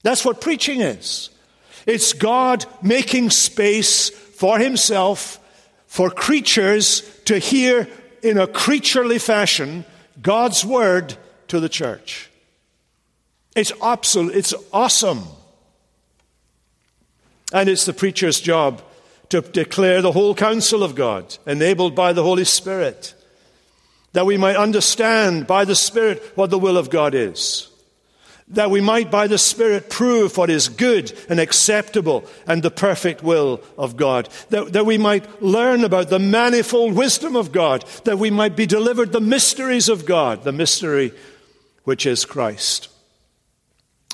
That's 0.03 0.25
what 0.25 0.41
preaching 0.41 0.81
is. 0.81 1.29
It's 1.85 2.15
God 2.15 2.65
making 2.83 3.29
space 3.29 4.09
for 4.09 4.59
himself, 4.59 5.39
for 5.87 6.09
creatures 6.09 7.03
to 7.27 7.39
hear 7.39 7.87
in 8.23 8.39
a 8.39 8.47
creaturely 8.47 9.19
fashion 9.19 9.85
God's 10.23 10.65
word 10.65 11.15
to 11.49 11.61
the 11.61 11.69
church. 11.69 12.30
It's 13.57 13.73
absolute, 13.83 14.37
it's 14.37 14.55
awesome. 14.73 15.23
And 17.53 17.69
it's 17.69 17.85
the 17.85 17.93
preacher's 17.93 18.41
job 18.41 18.83
to 19.31 19.41
declare 19.41 20.03
the 20.03 20.13
whole 20.13 20.35
counsel 20.35 20.83
of 20.83 20.95
God, 20.95 21.37
enabled 21.47 21.95
by 21.95 22.13
the 22.13 22.23
Holy 22.23 22.45
Spirit, 22.45 23.15
that 24.13 24.27
we 24.27 24.37
might 24.37 24.57
understand 24.57 25.47
by 25.47 25.65
the 25.65 25.77
Spirit 25.77 26.23
what 26.37 26.51
the 26.51 26.59
will 26.59 26.77
of 26.77 26.91
God 26.91 27.15
is. 27.15 27.69
That 28.49 28.71
we 28.71 28.81
might 28.81 29.13
by 29.13 29.29
the 29.29 29.39
Spirit 29.39 29.89
prove 29.89 30.37
what 30.37 30.51
is 30.51 30.69
good 30.69 31.17
and 31.29 31.39
acceptable 31.39 32.25
and 32.49 32.61
the 32.63 32.71
perfect 32.71 33.23
will 33.23 33.61
of 33.79 33.97
God. 33.97 34.29
That, 34.49 34.73
that 34.73 34.87
we 34.87 34.99
might 34.99 35.41
learn 35.41 35.85
about 35.85 36.11
the 36.11 36.19
manifold 36.19 36.95
wisdom 36.95 37.37
of 37.37 37.53
God. 37.53 37.85
That 38.05 38.19
we 38.19 38.31
might 38.31 38.57
be 38.57 38.67
delivered 38.67 39.13
the 39.13 39.21
mysteries 39.21 39.89
of 39.89 40.05
God, 40.05 40.43
the 40.43 40.51
mystery 40.51 41.13
which 41.85 42.07
is 42.07 42.25
Christ. 42.25 42.90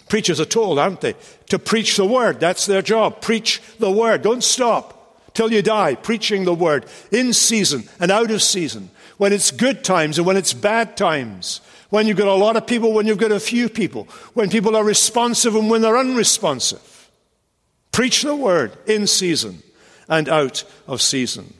Preachers 0.09 0.41
are 0.41 0.45
told, 0.45 0.79
aren't 0.79 1.01
they, 1.01 1.15
to 1.49 1.59
preach 1.59 1.97
the 1.97 2.05
word. 2.05 2.39
That's 2.39 2.67
their 2.67 2.83
job. 2.83 3.21
Preach 3.21 3.61
the 3.79 3.91
word. 3.91 4.23
Don't 4.23 4.45
stop 4.45 5.33
till 5.35 5.53
you 5.53 5.63
die 5.63 5.95
preaching 5.95 6.45
the 6.45 6.55
word 6.55 6.87
in 7.11 7.33
season 7.33 7.85
and 8.01 8.11
out 8.11 8.31
of 8.31 8.43
season. 8.43 8.91
When 9.19 9.33
it's 9.33 9.51
good 9.51 9.83
times 9.83 10.19
and 10.19 10.27
when 10.27 10.37
it's 10.37 10.53
bad 10.53 10.97
times. 10.97 11.61
When 11.91 12.07
you've 12.07 12.17
got 12.17 12.29
a 12.29 12.35
lot 12.35 12.57
of 12.57 12.67
people, 12.67 12.93
when 12.93 13.07
you've 13.07 13.19
got 13.19 13.33
a 13.33 13.41
few 13.41 13.69
people. 13.69 14.05
When 14.35 14.51
people 14.51 14.77
are 14.77 14.85
responsive 14.85 15.55
and 15.55 15.71
when 15.71 15.83
they're 15.83 15.99
unresponsive. 15.99 17.11
Preach 17.93 18.23
the 18.23 18.37
word 18.37 18.77
in 18.87 19.07
season 19.07 19.63
and 20.09 20.29
out 20.29 20.65
of 20.87 21.01
season. 21.01 21.55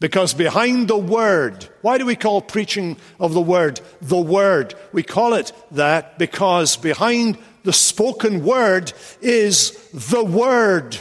Because 0.00 0.34
behind 0.34 0.88
the 0.88 0.98
Word, 0.98 1.68
why 1.80 1.98
do 1.98 2.06
we 2.06 2.16
call 2.16 2.42
preaching 2.42 2.96
of 3.18 3.32
the 3.32 3.40
Word 3.40 3.80
the 4.00 4.20
Word? 4.20 4.74
We 4.92 5.02
call 5.02 5.34
it 5.34 5.52
that 5.70 6.18
because 6.18 6.76
behind 6.76 7.38
the 7.62 7.72
spoken 7.72 8.44
Word 8.44 8.92
is 9.22 9.70
the 9.92 10.24
Word. 10.24 10.98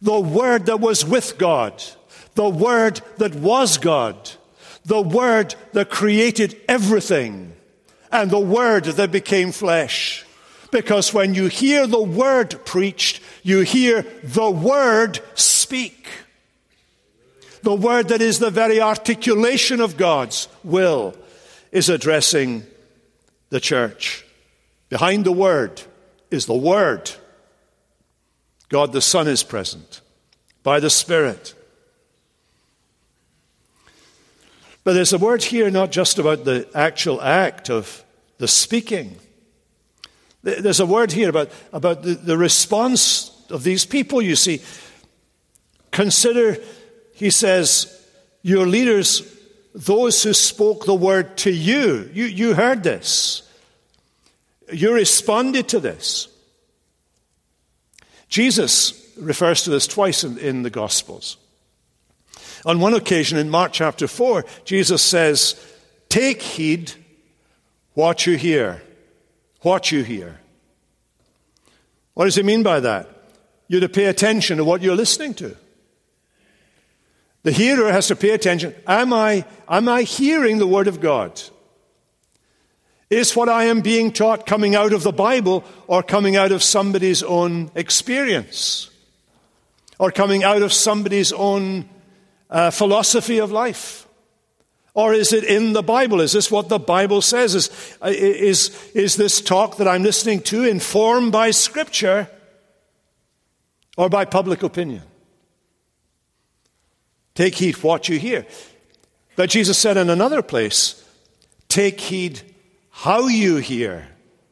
The 0.00 0.20
Word 0.20 0.66
that 0.66 0.80
was 0.80 1.04
with 1.04 1.38
God. 1.38 1.82
The 2.34 2.48
Word 2.48 3.00
that 3.18 3.34
was 3.34 3.78
God. 3.78 4.30
The 4.84 5.00
Word 5.00 5.54
that 5.72 5.90
created 5.90 6.60
everything. 6.68 7.54
And 8.12 8.30
the 8.30 8.38
Word 8.38 8.84
that 8.84 9.10
became 9.10 9.50
flesh. 9.50 10.24
Because 10.70 11.14
when 11.14 11.34
you 11.34 11.46
hear 11.46 11.86
the 11.86 12.02
Word 12.02 12.64
preached, 12.64 13.20
you 13.42 13.60
hear 13.60 14.02
the 14.22 14.50
Word 14.50 15.20
speak. 15.34 16.06
The 17.64 17.74
word 17.74 18.08
that 18.08 18.20
is 18.20 18.40
the 18.40 18.50
very 18.50 18.78
articulation 18.78 19.80
of 19.80 19.96
God's 19.96 20.48
will 20.62 21.16
is 21.72 21.88
addressing 21.88 22.62
the 23.48 23.58
church. 23.58 24.22
Behind 24.90 25.24
the 25.24 25.32
word 25.32 25.80
is 26.30 26.44
the 26.44 26.54
word. 26.54 27.10
God 28.68 28.92
the 28.92 29.00
Son 29.00 29.26
is 29.26 29.42
present 29.42 30.02
by 30.62 30.78
the 30.78 30.90
Spirit. 30.90 31.54
But 34.84 34.92
there's 34.92 35.14
a 35.14 35.18
word 35.18 35.42
here 35.42 35.70
not 35.70 35.90
just 35.90 36.18
about 36.18 36.44
the 36.44 36.68
actual 36.74 37.22
act 37.22 37.70
of 37.70 38.04
the 38.36 38.46
speaking. 38.46 39.16
There's 40.42 40.80
a 40.80 40.86
word 40.86 41.12
here 41.12 41.30
about, 41.30 41.50
about 41.72 42.02
the, 42.02 42.12
the 42.12 42.36
response 42.36 43.30
of 43.48 43.62
these 43.62 43.86
people, 43.86 44.20
you 44.20 44.36
see. 44.36 44.60
Consider 45.92 46.58
he 47.14 47.30
says, 47.30 48.06
Your 48.42 48.66
leaders, 48.66 49.22
those 49.74 50.22
who 50.22 50.34
spoke 50.34 50.84
the 50.84 50.94
word 50.94 51.36
to 51.38 51.50
you, 51.50 52.10
you, 52.12 52.24
you 52.24 52.54
heard 52.54 52.82
this. 52.82 53.48
You 54.72 54.92
responded 54.92 55.68
to 55.68 55.80
this. 55.80 56.28
Jesus 58.28 59.00
refers 59.16 59.62
to 59.62 59.70
this 59.70 59.86
twice 59.86 60.24
in, 60.24 60.38
in 60.38 60.62
the 60.62 60.70
Gospels. 60.70 61.36
On 62.66 62.80
one 62.80 62.94
occasion 62.94 63.38
in 63.38 63.50
Mark 63.50 63.72
chapter 63.72 64.08
4, 64.08 64.44
Jesus 64.64 65.02
says, 65.02 65.54
Take 66.08 66.42
heed 66.42 66.92
what 67.92 68.26
you 68.26 68.36
hear. 68.36 68.82
What 69.60 69.92
you 69.92 70.02
hear. 70.02 70.40
What 72.14 72.24
does 72.24 72.36
he 72.36 72.42
mean 72.42 72.62
by 72.62 72.80
that? 72.80 73.08
You're 73.68 73.80
to 73.80 73.88
pay 73.88 74.06
attention 74.06 74.58
to 74.58 74.64
what 74.64 74.82
you're 74.82 74.96
listening 74.96 75.34
to. 75.34 75.56
The 77.44 77.52
hearer 77.52 77.92
has 77.92 78.08
to 78.08 78.16
pay 78.16 78.30
attention. 78.30 78.74
Am 78.86 79.12
I, 79.12 79.44
am 79.68 79.86
I 79.86 80.02
hearing 80.02 80.58
the 80.58 80.66
Word 80.66 80.88
of 80.88 81.00
God? 81.00 81.40
Is 83.10 83.36
what 83.36 83.50
I 83.50 83.64
am 83.64 83.82
being 83.82 84.12
taught 84.12 84.46
coming 84.46 84.74
out 84.74 84.94
of 84.94 85.02
the 85.02 85.12
Bible 85.12 85.62
or 85.86 86.02
coming 86.02 86.36
out 86.36 86.52
of 86.52 86.62
somebody's 86.62 87.22
own 87.22 87.70
experience? 87.74 88.90
Or 89.98 90.10
coming 90.10 90.42
out 90.42 90.62
of 90.62 90.72
somebody's 90.72 91.32
own 91.34 91.88
uh, 92.48 92.70
philosophy 92.70 93.38
of 93.38 93.52
life? 93.52 94.08
Or 94.94 95.12
is 95.12 95.34
it 95.34 95.44
in 95.44 95.74
the 95.74 95.82
Bible? 95.82 96.22
Is 96.22 96.32
this 96.32 96.50
what 96.50 96.70
the 96.70 96.78
Bible 96.78 97.20
says? 97.20 97.54
Is, 97.54 97.96
uh, 98.02 98.08
is, 98.08 98.70
is 98.94 99.16
this 99.16 99.42
talk 99.42 99.76
that 99.76 99.86
I'm 99.86 100.02
listening 100.02 100.40
to 100.42 100.64
informed 100.64 101.30
by 101.30 101.50
Scripture 101.50 102.30
or 103.98 104.08
by 104.08 104.24
public 104.24 104.62
opinion? 104.62 105.02
Take 107.34 107.56
heed 107.56 107.82
what 107.82 108.08
you 108.08 108.18
hear. 108.18 108.46
But 109.36 109.50
Jesus 109.50 109.78
said 109.78 109.96
in 109.96 110.10
another 110.10 110.42
place, 110.42 111.02
take 111.68 112.00
heed 112.00 112.42
how 112.90 113.26
you 113.26 113.56
hear. 113.56 114.08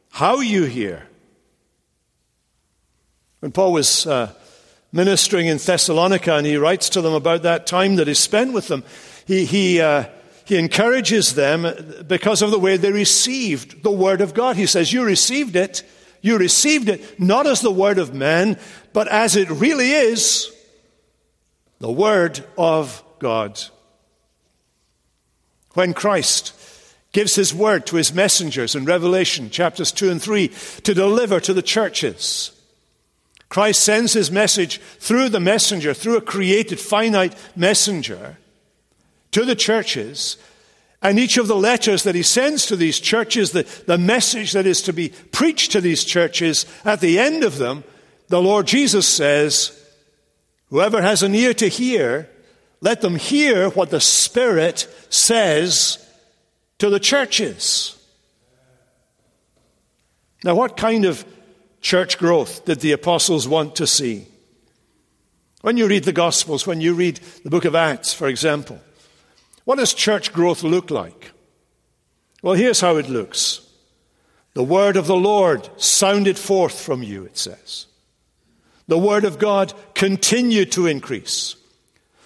How 0.09 0.41
you 0.41 0.63
hear. 0.63 1.07
When 3.39 3.51
Paul 3.51 3.73
was 3.73 4.05
uh, 4.05 4.33
ministering 4.91 5.47
in 5.47 5.57
Thessalonica 5.57 6.35
and 6.35 6.45
he 6.45 6.57
writes 6.57 6.89
to 6.89 7.01
them 7.01 7.13
about 7.13 7.43
that 7.43 7.65
time 7.65 7.95
that 7.95 8.07
he 8.07 8.13
spent 8.13 8.53
with 8.53 8.67
them, 8.67 8.83
he, 9.25 9.45
he, 9.45 9.81
uh, 9.81 10.05
he 10.45 10.57
encourages 10.57 11.35
them 11.35 11.65
because 12.07 12.41
of 12.41 12.51
the 12.51 12.59
way 12.59 12.75
they 12.75 12.91
received 12.91 13.83
the 13.83 13.91
Word 13.91 14.21
of 14.21 14.33
God. 14.33 14.57
He 14.57 14.65
says, 14.65 14.91
You 14.91 15.05
received 15.05 15.55
it. 15.55 15.83
You 16.21 16.37
received 16.37 16.89
it 16.89 17.19
not 17.19 17.47
as 17.47 17.61
the 17.61 17.71
Word 17.71 17.97
of 17.97 18.13
man, 18.13 18.59
but 18.91 19.07
as 19.07 19.35
it 19.35 19.49
really 19.49 19.91
is 19.91 20.52
the 21.83 21.91
Word 21.91 22.41
of 22.57 23.03
God. 23.19 23.61
When 25.73 25.93
Christ 25.93 26.53
gives 27.11 27.35
His 27.35 27.53
Word 27.53 27.85
to 27.87 27.97
His 27.97 28.13
messengers 28.13 28.73
in 28.73 28.85
Revelation 28.85 29.49
chapters 29.49 29.91
2 29.91 30.09
and 30.09 30.21
3 30.21 30.47
to 30.83 30.93
deliver 30.93 31.41
to 31.41 31.53
the 31.53 31.61
churches, 31.61 32.57
Christ 33.49 33.83
sends 33.83 34.13
His 34.13 34.31
message 34.31 34.77
through 34.77 35.27
the 35.27 35.41
messenger, 35.41 35.93
through 35.93 36.15
a 36.15 36.21
created 36.21 36.79
finite 36.79 37.35
messenger, 37.53 38.37
to 39.31 39.43
the 39.43 39.53
churches. 39.53 40.37
And 41.01 41.19
each 41.19 41.35
of 41.35 41.49
the 41.49 41.57
letters 41.57 42.03
that 42.03 42.15
he 42.15 42.23
sends 42.23 42.65
to 42.67 42.77
these 42.77 43.01
churches, 43.01 43.51
the, 43.51 43.63
the 43.87 43.97
message 43.97 44.53
that 44.53 44.65
is 44.65 44.81
to 44.83 44.93
be 44.93 45.09
preached 45.33 45.73
to 45.73 45.81
these 45.81 46.05
churches, 46.05 46.65
at 46.85 47.01
the 47.01 47.19
end 47.19 47.43
of 47.43 47.57
them, 47.57 47.83
the 48.29 48.41
Lord 48.41 48.67
Jesus 48.67 49.05
says, 49.05 49.82
Whoever 50.69 51.01
has 51.01 51.23
an 51.23 51.35
ear 51.35 51.53
to 51.55 51.67
hear, 51.67 52.29
let 52.81 53.01
them 53.01 53.15
hear 53.15 53.69
what 53.69 53.89
the 53.89 54.01
Spirit 54.01 54.87
says 55.09 55.97
to 56.79 56.89
the 56.89 56.99
churches. 56.99 57.97
Now, 60.43 60.55
what 60.55 60.75
kind 60.75 61.05
of 61.05 61.25
church 61.79 62.17
growth 62.17 62.65
did 62.65 62.81
the 62.81 62.91
apostles 62.91 63.47
want 63.47 63.77
to 63.77 63.87
see? 63.87 64.27
When 65.61 65.77
you 65.77 65.87
read 65.87 66.03
the 66.03 66.11
Gospels, 66.11 66.67
when 66.67 66.81
you 66.81 66.93
read 66.93 67.21
the 67.43 67.49
book 67.49 67.63
of 67.63 67.75
Acts, 67.75 68.13
for 68.13 68.27
example, 68.27 68.81
what 69.63 69.77
does 69.77 69.93
church 69.93 70.33
growth 70.33 70.63
look 70.63 70.91
like? 70.91 71.31
Well, 72.41 72.55
here's 72.55 72.81
how 72.81 72.97
it 72.97 73.07
looks. 73.07 73.61
The 74.53 74.63
word 74.63 74.97
of 74.97 75.07
the 75.07 75.15
Lord 75.15 75.69
sounded 75.77 76.37
forth 76.37 76.79
from 76.79 77.01
you, 77.01 77.23
it 77.23 77.37
says. 77.37 77.87
The 78.87 78.97
Word 78.97 79.25
of 79.25 79.39
God 79.39 79.73
continued 79.93 80.71
to 80.73 80.87
increase. 80.87 81.55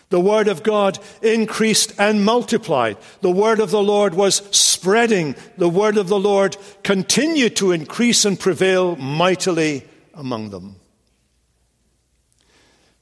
The 0.09 0.19
Word 0.19 0.47
of 0.47 0.63
God 0.63 0.99
increased 1.21 1.93
and 1.99 2.23
multiplied. 2.23 2.97
The 3.21 3.31
Word 3.31 3.59
of 3.59 3.71
the 3.71 3.83
Lord 3.83 4.13
was 4.13 4.37
spreading. 4.55 5.35
The 5.57 5.69
Word 5.69 5.97
of 5.97 6.07
the 6.07 6.19
Lord 6.19 6.55
continued 6.83 7.57
to 7.57 7.71
increase 7.71 8.23
and 8.23 8.39
prevail 8.39 8.95
mightily 8.95 9.85
among 10.13 10.49
them. 10.49 10.77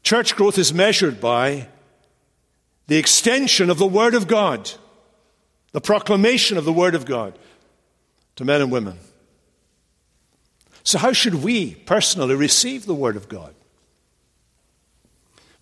Church 0.01 0.35
growth 0.35 0.57
is 0.57 0.73
measured 0.73 1.21
by 1.21 1.67
the 2.87 2.97
extension 2.97 3.69
of 3.69 3.77
the 3.77 3.87
Word 3.87 4.13
of 4.13 4.27
God, 4.27 4.71
the 5.71 5.81
proclamation 5.81 6.57
of 6.57 6.65
the 6.65 6.73
Word 6.73 6.95
of 6.95 7.05
God 7.05 7.37
to 8.35 8.45
men 8.45 8.61
and 8.61 8.71
women. 8.71 8.99
So, 10.85 10.99
how 10.99 11.13
should 11.13 11.35
we 11.35 11.73
personally 11.73 12.35
receive 12.35 12.85
the 12.85 12.93
Word 12.93 13.15
of 13.15 13.27
God? 13.27 13.55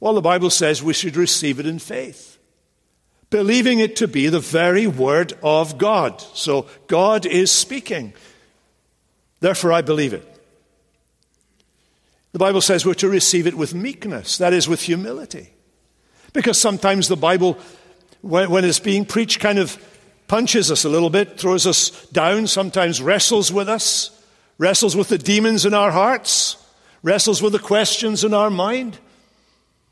Well, 0.02 0.14
the 0.14 0.22
Bible 0.22 0.50
says 0.50 0.84
we 0.84 0.94
should 0.94 1.16
receive 1.16 1.62
it 1.62 1.66
in 1.66 1.80
faith, 1.80 2.38
believing 3.30 3.80
it 3.80 3.96
to 3.96 4.08
be 4.08 4.28
the 4.28 4.42
very 4.42 4.86
Word 4.86 5.34
of 5.42 5.78
God. 5.78 6.20
So, 6.20 6.68
God 6.88 7.26
is 7.26 7.52
speaking. 7.52 8.14
Therefore, 9.40 9.72
I 9.72 9.82
believe 9.82 10.14
it. 10.14 10.30
The 12.34 12.40
Bible 12.40 12.62
says 12.62 12.86
we're 12.86 12.94
to 12.96 13.08
receive 13.08 13.48
it 13.48 13.56
with 13.56 13.74
meekness, 13.74 14.38
that 14.40 14.52
is, 14.52 14.68
with 14.68 14.82
humility. 14.82 15.52
Because 16.34 16.60
sometimes 16.60 17.08
the 17.08 17.16
Bible, 17.16 17.58
when, 18.22 18.66
it's 18.66 18.80
being 18.80 19.06
preached, 19.06 19.40
kind 19.40 19.60
of 19.60 19.82
punches 20.28 20.70
us 20.70 20.84
a 20.84 20.90
little 20.90 21.12
bit, 21.12 21.40
throws 21.40 21.66
us 21.66 22.08
down, 22.08 22.48
sometimes 22.48 23.02
wrestles 23.02 23.54
with 23.54 23.70
us 23.70 24.20
wrestles 24.64 24.96
with 24.96 25.10
the 25.10 25.18
demons 25.18 25.66
in 25.66 25.74
our 25.74 25.92
hearts, 25.92 26.56
wrestles 27.04 27.42
with 27.42 27.52
the 27.52 27.60
questions 27.60 28.24
in 28.24 28.34
our 28.34 28.50
mind. 28.50 28.98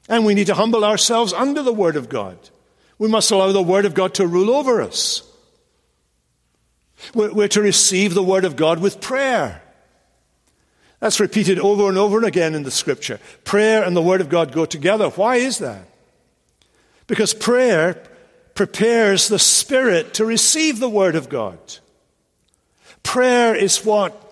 And 0.08 0.26
we 0.26 0.34
need 0.34 0.48
to 0.48 0.54
humble 0.54 0.86
ourselves 0.86 1.34
under 1.34 1.62
the 1.62 1.74
Word 1.74 1.98
of 1.98 2.08
God. 2.08 2.38
We 2.98 3.10
must 3.10 3.32
allow 3.32 3.52
the 3.52 3.62
Word 3.62 3.84
of 3.84 3.94
God 3.94 4.14
to 4.14 4.26
rule 4.26 4.50
over 4.50 4.82
us. 4.82 5.24
We're, 7.14 7.50
to 7.50 7.62
receive 7.62 8.14
the 8.14 8.24
Word 8.24 8.46
of 8.46 8.56
God 8.56 8.80
with 8.80 9.02
prayer. 9.02 9.62
That's 11.02 11.20
repeated 11.20 11.60
over 11.60 11.90
and 11.90 11.98
over 11.98 12.18
and 12.18 12.26
again 12.26 12.56
in 12.56 12.64
the 12.64 12.72
Scripture. 12.72 13.20
Prayer 13.44 13.84
and 13.84 13.94
the 13.94 14.02
Word 14.02 14.22
of 14.22 14.30
God 14.30 14.54
go 14.54 14.66
together. 14.66 15.10
Why 15.10 15.36
is 15.36 15.58
that? 15.58 15.86
Because 17.08 17.34
prayer 17.34 18.02
prepares 18.54 19.28
the 19.28 19.40
Spirit 19.40 20.14
to 20.14 20.24
receive 20.24 20.80
the 20.80 20.90
Word 20.90 21.16
of 21.16 21.28
God. 21.28 21.60
Prayer 23.04 23.54
is 23.54 23.84
what 23.84 24.31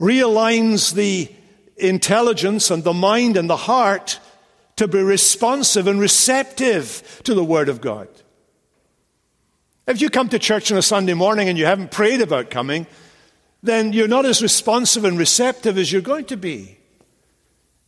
realigns 0.00 0.92
the 0.92 1.32
intelligence 1.76 2.70
and 2.70 2.84
the 2.84 2.92
mind 2.92 3.36
and 3.36 3.48
the 3.48 3.56
heart 3.56 4.20
to 4.76 4.88
be 4.88 5.02
responsive 5.02 5.86
and 5.86 6.00
receptive 6.00 7.20
to 7.24 7.34
the 7.34 7.44
Word 7.44 7.68
of 7.68 7.80
God. 7.80 8.08
If 9.86 10.00
you 10.00 10.10
come 10.10 10.28
to 10.28 10.38
church 10.38 10.70
on 10.70 10.78
a 10.78 10.82
Sunday 10.82 11.14
morning 11.14 11.48
and 11.48 11.58
you 11.58 11.64
haven't 11.64 11.90
prayed 11.90 12.20
about 12.20 12.50
coming, 12.50 12.86
then 13.62 13.92
you're 13.92 14.06
not 14.06 14.26
as 14.26 14.42
responsive 14.42 15.04
and 15.04 15.18
receptive 15.18 15.78
as 15.78 15.90
you're 15.90 16.02
going 16.02 16.26
to 16.26 16.36
be. 16.36 16.78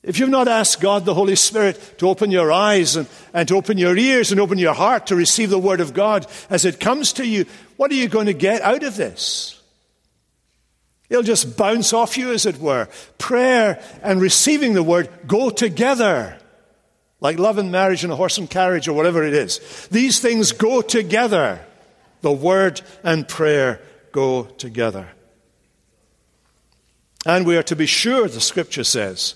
If 0.02 0.18
you've 0.18 0.30
not 0.30 0.48
asked 0.48 0.80
God, 0.80 1.04
the 1.04 1.14
Holy 1.14 1.36
Spirit, 1.36 1.98
to 1.98 2.08
open 2.08 2.30
your 2.30 2.50
eyes 2.50 2.96
and, 2.96 3.06
and 3.34 3.46
to 3.48 3.56
open 3.56 3.76
your 3.76 3.96
ears 3.96 4.32
and 4.32 4.40
open 4.40 4.56
your 4.56 4.72
heart 4.72 5.08
to 5.08 5.16
receive 5.16 5.50
the 5.50 5.58
Word 5.58 5.80
of 5.80 5.92
God 5.92 6.26
as 6.48 6.64
it 6.64 6.80
comes 6.80 7.12
to 7.14 7.26
you, 7.26 7.44
what 7.76 7.90
are 7.90 7.96
you 7.96 8.08
going 8.08 8.26
to 8.26 8.32
get 8.32 8.62
out 8.62 8.82
of 8.82 8.96
this? 8.96 9.59
It'll 11.10 11.24
just 11.24 11.56
bounce 11.56 11.92
off 11.92 12.16
you, 12.16 12.32
as 12.32 12.46
it 12.46 12.58
were. 12.58 12.88
Prayer 13.18 13.82
and 14.02 14.22
receiving 14.22 14.74
the 14.74 14.82
word 14.82 15.10
go 15.26 15.50
together. 15.50 16.38
Like 17.20 17.38
love 17.38 17.58
and 17.58 17.70
marriage 17.70 18.04
and 18.04 18.12
a 18.12 18.16
horse 18.16 18.38
and 18.38 18.48
carriage 18.48 18.88
or 18.88 18.94
whatever 18.94 19.24
it 19.24 19.34
is. 19.34 19.88
These 19.90 20.20
things 20.20 20.52
go 20.52 20.80
together. 20.80 21.60
The 22.22 22.32
word 22.32 22.80
and 23.02 23.28
prayer 23.28 23.80
go 24.12 24.44
together. 24.44 25.08
And 27.26 27.44
we 27.44 27.56
are 27.56 27.62
to 27.64 27.76
be 27.76 27.86
sure, 27.86 28.28
the 28.28 28.40
scripture 28.40 28.84
says, 28.84 29.34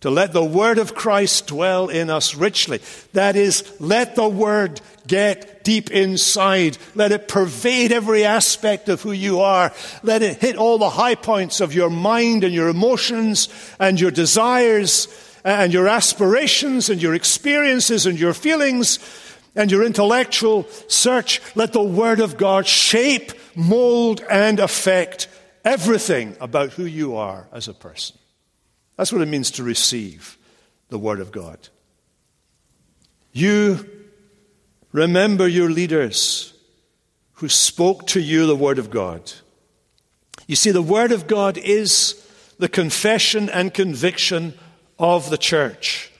to 0.00 0.10
let 0.10 0.32
the 0.32 0.44
word 0.44 0.78
of 0.78 0.94
Christ 0.94 1.48
dwell 1.48 1.88
in 1.88 2.08
us 2.08 2.34
richly. 2.34 2.80
That 3.14 3.34
is, 3.34 3.64
let 3.80 4.14
the 4.14 4.28
word 4.28 4.80
get 5.06 5.64
deep 5.64 5.90
inside. 5.90 6.78
Let 6.94 7.10
it 7.10 7.26
pervade 7.26 7.90
every 7.90 8.24
aspect 8.24 8.88
of 8.88 9.02
who 9.02 9.12
you 9.12 9.40
are. 9.40 9.72
Let 10.02 10.22
it 10.22 10.40
hit 10.40 10.56
all 10.56 10.78
the 10.78 10.90
high 10.90 11.16
points 11.16 11.60
of 11.60 11.74
your 11.74 11.90
mind 11.90 12.44
and 12.44 12.54
your 12.54 12.68
emotions 12.68 13.48
and 13.80 14.00
your 14.00 14.12
desires 14.12 15.08
and 15.44 15.72
your 15.72 15.88
aspirations 15.88 16.90
and 16.90 17.02
your 17.02 17.14
experiences 17.14 18.06
and 18.06 18.18
your 18.18 18.34
feelings 18.34 18.98
and 19.56 19.70
your 19.70 19.82
intellectual 19.82 20.68
search. 20.86 21.40
Let 21.56 21.72
the 21.72 21.82
word 21.82 22.20
of 22.20 22.36
God 22.36 22.66
shape, 22.66 23.32
mold, 23.56 24.22
and 24.30 24.60
affect 24.60 25.26
everything 25.64 26.36
about 26.40 26.70
who 26.70 26.84
you 26.84 27.16
are 27.16 27.48
as 27.52 27.66
a 27.66 27.74
person. 27.74 28.16
That's 28.98 29.12
what 29.12 29.22
it 29.22 29.28
means 29.28 29.52
to 29.52 29.62
receive 29.62 30.36
the 30.88 30.98
Word 30.98 31.20
of 31.20 31.30
God. 31.30 31.68
You 33.32 33.88
remember 34.90 35.46
your 35.46 35.70
leaders 35.70 36.52
who 37.34 37.48
spoke 37.48 38.08
to 38.08 38.20
you 38.20 38.44
the 38.46 38.56
Word 38.56 38.80
of 38.80 38.90
God. 38.90 39.32
You 40.48 40.56
see, 40.56 40.72
the 40.72 40.82
Word 40.82 41.12
of 41.12 41.28
God 41.28 41.56
is 41.56 42.26
the 42.58 42.68
confession 42.68 43.48
and 43.48 43.72
conviction 43.72 44.54
of 44.98 45.30
the 45.30 45.38
church. 45.38 46.10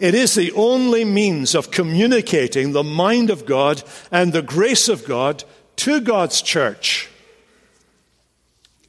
It 0.00 0.16
is 0.16 0.34
the 0.34 0.50
only 0.52 1.04
means 1.04 1.54
of 1.54 1.70
communicating 1.70 2.72
the 2.72 2.82
mind 2.82 3.30
of 3.30 3.46
God 3.46 3.84
and 4.10 4.32
the 4.32 4.42
grace 4.42 4.88
of 4.88 5.04
God 5.04 5.44
to 5.76 6.00
God's 6.00 6.42
church. 6.42 7.08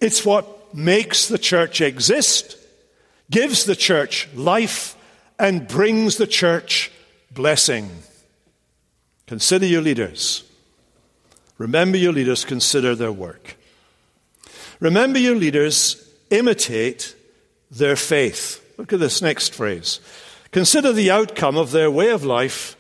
It's 0.02 0.26
what 0.26 0.55
makes 0.76 1.28
the 1.28 1.38
church 1.38 1.82
exist, 1.82 2.58
gives 3.32 3.64
the 3.66 3.76
church 3.76 4.28
life, 4.36 4.96
and 5.40 5.68
brings 5.68 6.18
the 6.18 6.28
church 6.28 6.92
blessing. 7.32 7.90
Consider 9.28 9.66
your 9.66 9.82
leaders. 9.82 10.44
Remember 11.58 11.98
your 11.98 12.14
leaders, 12.14 12.46
consider 12.46 12.96
their 12.96 13.12
work. 13.12 13.56
Remember 14.80 15.20
your 15.20 15.36
leaders, 15.36 16.10
imitate 16.30 17.16
their 17.72 17.96
faith. 17.96 18.62
Look 18.78 18.92
at 18.92 19.00
this 19.00 19.22
next 19.22 19.54
phrase. 19.54 20.00
Consider 20.52 20.92
the 20.92 21.12
outcome 21.12 21.58
of 21.58 21.72
their 21.72 21.90
way 21.90 22.10
of 22.10 22.24
life 22.24 22.76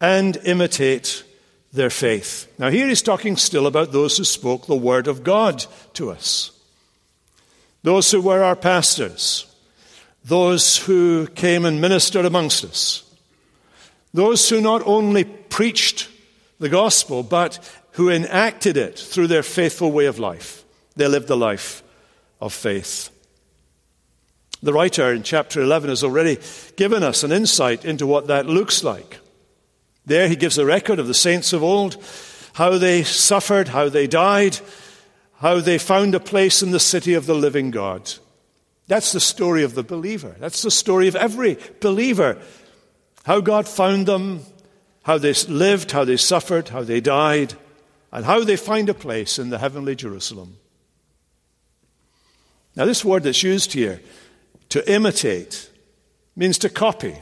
and 0.00 0.36
imitate 0.44 1.24
their 1.72 1.90
faith. 1.90 2.52
Now, 2.58 2.70
here 2.70 2.88
he's 2.88 3.02
talking 3.02 3.36
still 3.36 3.66
about 3.66 3.92
those 3.92 4.16
who 4.16 4.24
spoke 4.24 4.66
the 4.66 4.76
word 4.76 5.08
of 5.08 5.24
God 5.24 5.64
to 5.94 6.10
us, 6.10 6.50
those 7.86 8.10
who 8.10 8.20
were 8.20 8.42
our 8.42 8.56
pastors, 8.56 9.46
those 10.24 10.76
who 10.76 11.24
came 11.28 11.64
and 11.64 11.80
ministered 11.80 12.24
amongst 12.24 12.64
us, 12.64 13.08
those 14.12 14.48
who 14.48 14.60
not 14.60 14.82
only 14.84 15.22
preached 15.22 16.08
the 16.58 16.68
gospel, 16.68 17.22
but 17.22 17.60
who 17.92 18.10
enacted 18.10 18.76
it 18.76 18.98
through 18.98 19.28
their 19.28 19.44
faithful 19.44 19.92
way 19.92 20.06
of 20.06 20.18
life. 20.18 20.64
They 20.96 21.06
lived 21.06 21.28
the 21.28 21.36
life 21.36 21.84
of 22.40 22.52
faith. 22.52 23.08
The 24.64 24.72
writer 24.72 25.12
in 25.12 25.22
chapter 25.22 25.62
11 25.62 25.88
has 25.90 26.02
already 26.02 26.40
given 26.74 27.04
us 27.04 27.22
an 27.22 27.30
insight 27.30 27.84
into 27.84 28.04
what 28.04 28.26
that 28.26 28.46
looks 28.46 28.82
like. 28.82 29.20
There 30.04 30.26
he 30.28 30.34
gives 30.34 30.58
a 30.58 30.66
record 30.66 30.98
of 30.98 31.06
the 31.06 31.14
saints 31.14 31.52
of 31.52 31.62
old, 31.62 32.04
how 32.54 32.78
they 32.78 33.04
suffered, 33.04 33.68
how 33.68 33.88
they 33.88 34.08
died, 34.08 34.58
how 35.38 35.60
they 35.60 35.78
found 35.78 36.14
a 36.14 36.20
place 36.20 36.62
in 36.62 36.70
the 36.70 36.80
city 36.80 37.14
of 37.14 37.26
the 37.26 37.34
living 37.34 37.70
God. 37.70 38.12
That's 38.86 39.12
the 39.12 39.20
story 39.20 39.62
of 39.62 39.74
the 39.74 39.82
believer. 39.82 40.36
That's 40.38 40.62
the 40.62 40.70
story 40.70 41.08
of 41.08 41.16
every 41.16 41.58
believer. 41.80 42.38
How 43.24 43.40
God 43.40 43.66
found 43.66 44.06
them, 44.06 44.40
how 45.02 45.18
they 45.18 45.34
lived, 45.48 45.90
how 45.90 46.04
they 46.04 46.16
suffered, 46.16 46.68
how 46.68 46.82
they 46.82 47.00
died, 47.00 47.54
and 48.12 48.24
how 48.24 48.44
they 48.44 48.56
find 48.56 48.88
a 48.88 48.94
place 48.94 49.38
in 49.38 49.50
the 49.50 49.58
heavenly 49.58 49.96
Jerusalem. 49.96 50.56
Now, 52.76 52.84
this 52.84 53.04
word 53.04 53.24
that's 53.24 53.42
used 53.42 53.72
here 53.72 54.00
to 54.68 54.92
imitate 54.92 55.70
means 56.36 56.58
to 56.58 56.68
copy. 56.68 57.16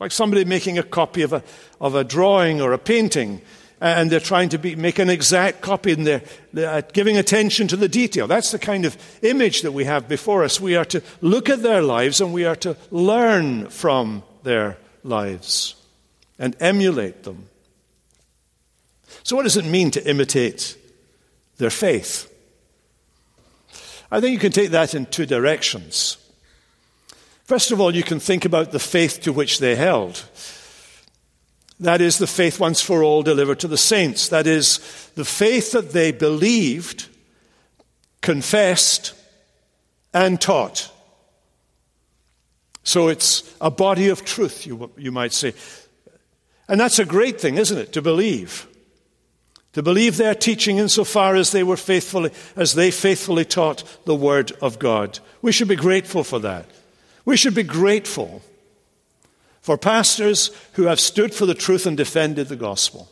Like 0.00 0.12
somebody 0.12 0.44
making 0.44 0.78
a 0.78 0.82
copy 0.82 1.22
of 1.22 1.32
a, 1.32 1.42
of 1.80 1.94
a 1.94 2.04
drawing 2.04 2.60
or 2.60 2.72
a 2.72 2.78
painting, 2.78 3.40
and 3.80 4.10
they're 4.10 4.20
trying 4.20 4.48
to 4.50 4.58
be, 4.58 4.74
make 4.76 4.98
an 4.98 5.10
exact 5.10 5.60
copy 5.60 5.92
and 5.92 6.06
they're, 6.06 6.22
they're 6.52 6.70
uh, 6.70 6.80
giving 6.92 7.16
attention 7.16 7.68
to 7.68 7.76
the 7.76 7.88
detail. 7.88 8.26
That's 8.26 8.50
the 8.50 8.58
kind 8.58 8.84
of 8.84 8.96
image 9.22 9.62
that 9.62 9.72
we 9.72 9.84
have 9.84 10.08
before 10.08 10.44
us. 10.44 10.60
We 10.60 10.76
are 10.76 10.84
to 10.86 11.02
look 11.20 11.48
at 11.48 11.62
their 11.62 11.82
lives 11.82 12.20
and 12.20 12.32
we 12.32 12.44
are 12.44 12.56
to 12.56 12.76
learn 12.90 13.68
from 13.68 14.22
their 14.42 14.78
lives 15.04 15.76
and 16.38 16.56
emulate 16.60 17.22
them. 17.22 17.48
So, 19.22 19.36
what 19.36 19.42
does 19.42 19.56
it 19.56 19.64
mean 19.64 19.90
to 19.92 20.08
imitate 20.08 20.76
their 21.58 21.70
faith? 21.70 22.32
I 24.10 24.20
think 24.20 24.32
you 24.32 24.38
can 24.38 24.52
take 24.52 24.70
that 24.70 24.94
in 24.94 25.06
two 25.06 25.26
directions. 25.26 26.16
First 27.44 27.72
of 27.72 27.80
all, 27.80 27.94
you 27.94 28.02
can 28.02 28.20
think 28.20 28.44
about 28.44 28.72
the 28.72 28.78
faith 28.78 29.22
to 29.22 29.32
which 29.32 29.58
they 29.58 29.74
held. 29.74 30.24
That 31.80 32.00
is 32.00 32.18
the 32.18 32.26
faith 32.26 32.58
once 32.58 32.80
for 32.80 33.04
all 33.04 33.22
delivered 33.22 33.60
to 33.60 33.68
the 33.68 33.78
saints. 33.78 34.28
That 34.28 34.46
is 34.46 34.78
the 35.14 35.24
faith 35.24 35.72
that 35.72 35.92
they 35.92 36.10
believed, 36.10 37.06
confessed, 38.20 39.14
and 40.12 40.40
taught. 40.40 40.90
So 42.82 43.08
it's 43.08 43.54
a 43.60 43.70
body 43.70 44.08
of 44.08 44.24
truth, 44.24 44.66
you, 44.66 44.90
you 44.96 45.12
might 45.12 45.32
say. 45.32 45.54
And 46.68 46.80
that's 46.80 46.98
a 46.98 47.04
great 47.04 47.40
thing, 47.40 47.56
isn't 47.56 47.78
it, 47.78 47.92
to 47.92 48.02
believe? 48.02 48.66
To 49.74 49.82
believe 49.82 50.16
their 50.16 50.34
teaching 50.34 50.78
insofar 50.78 51.36
as 51.36 51.52
they 51.52 51.62
were 51.62 51.76
faithfully, 51.76 52.32
as 52.56 52.74
they 52.74 52.90
faithfully 52.90 53.44
taught 53.44 53.84
the 54.04 54.14
Word 54.14 54.52
of 54.60 54.78
God. 54.78 55.20
We 55.42 55.52
should 55.52 55.68
be 55.68 55.76
grateful 55.76 56.24
for 56.24 56.40
that. 56.40 56.66
We 57.24 57.36
should 57.36 57.54
be 57.54 57.62
grateful 57.62 58.42
for 59.68 59.76
pastors 59.76 60.50
who 60.72 60.84
have 60.84 60.98
stood 60.98 61.34
for 61.34 61.44
the 61.44 61.52
truth 61.52 61.84
and 61.84 61.94
defended 61.94 62.48
the 62.48 62.56
gospel. 62.56 63.06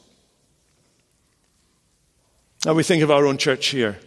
Now 2.64 2.72
we 2.72 2.82
think 2.82 3.02
of 3.02 3.10
our 3.10 3.26
own 3.26 3.36
church 3.36 3.66
here. 3.66 3.98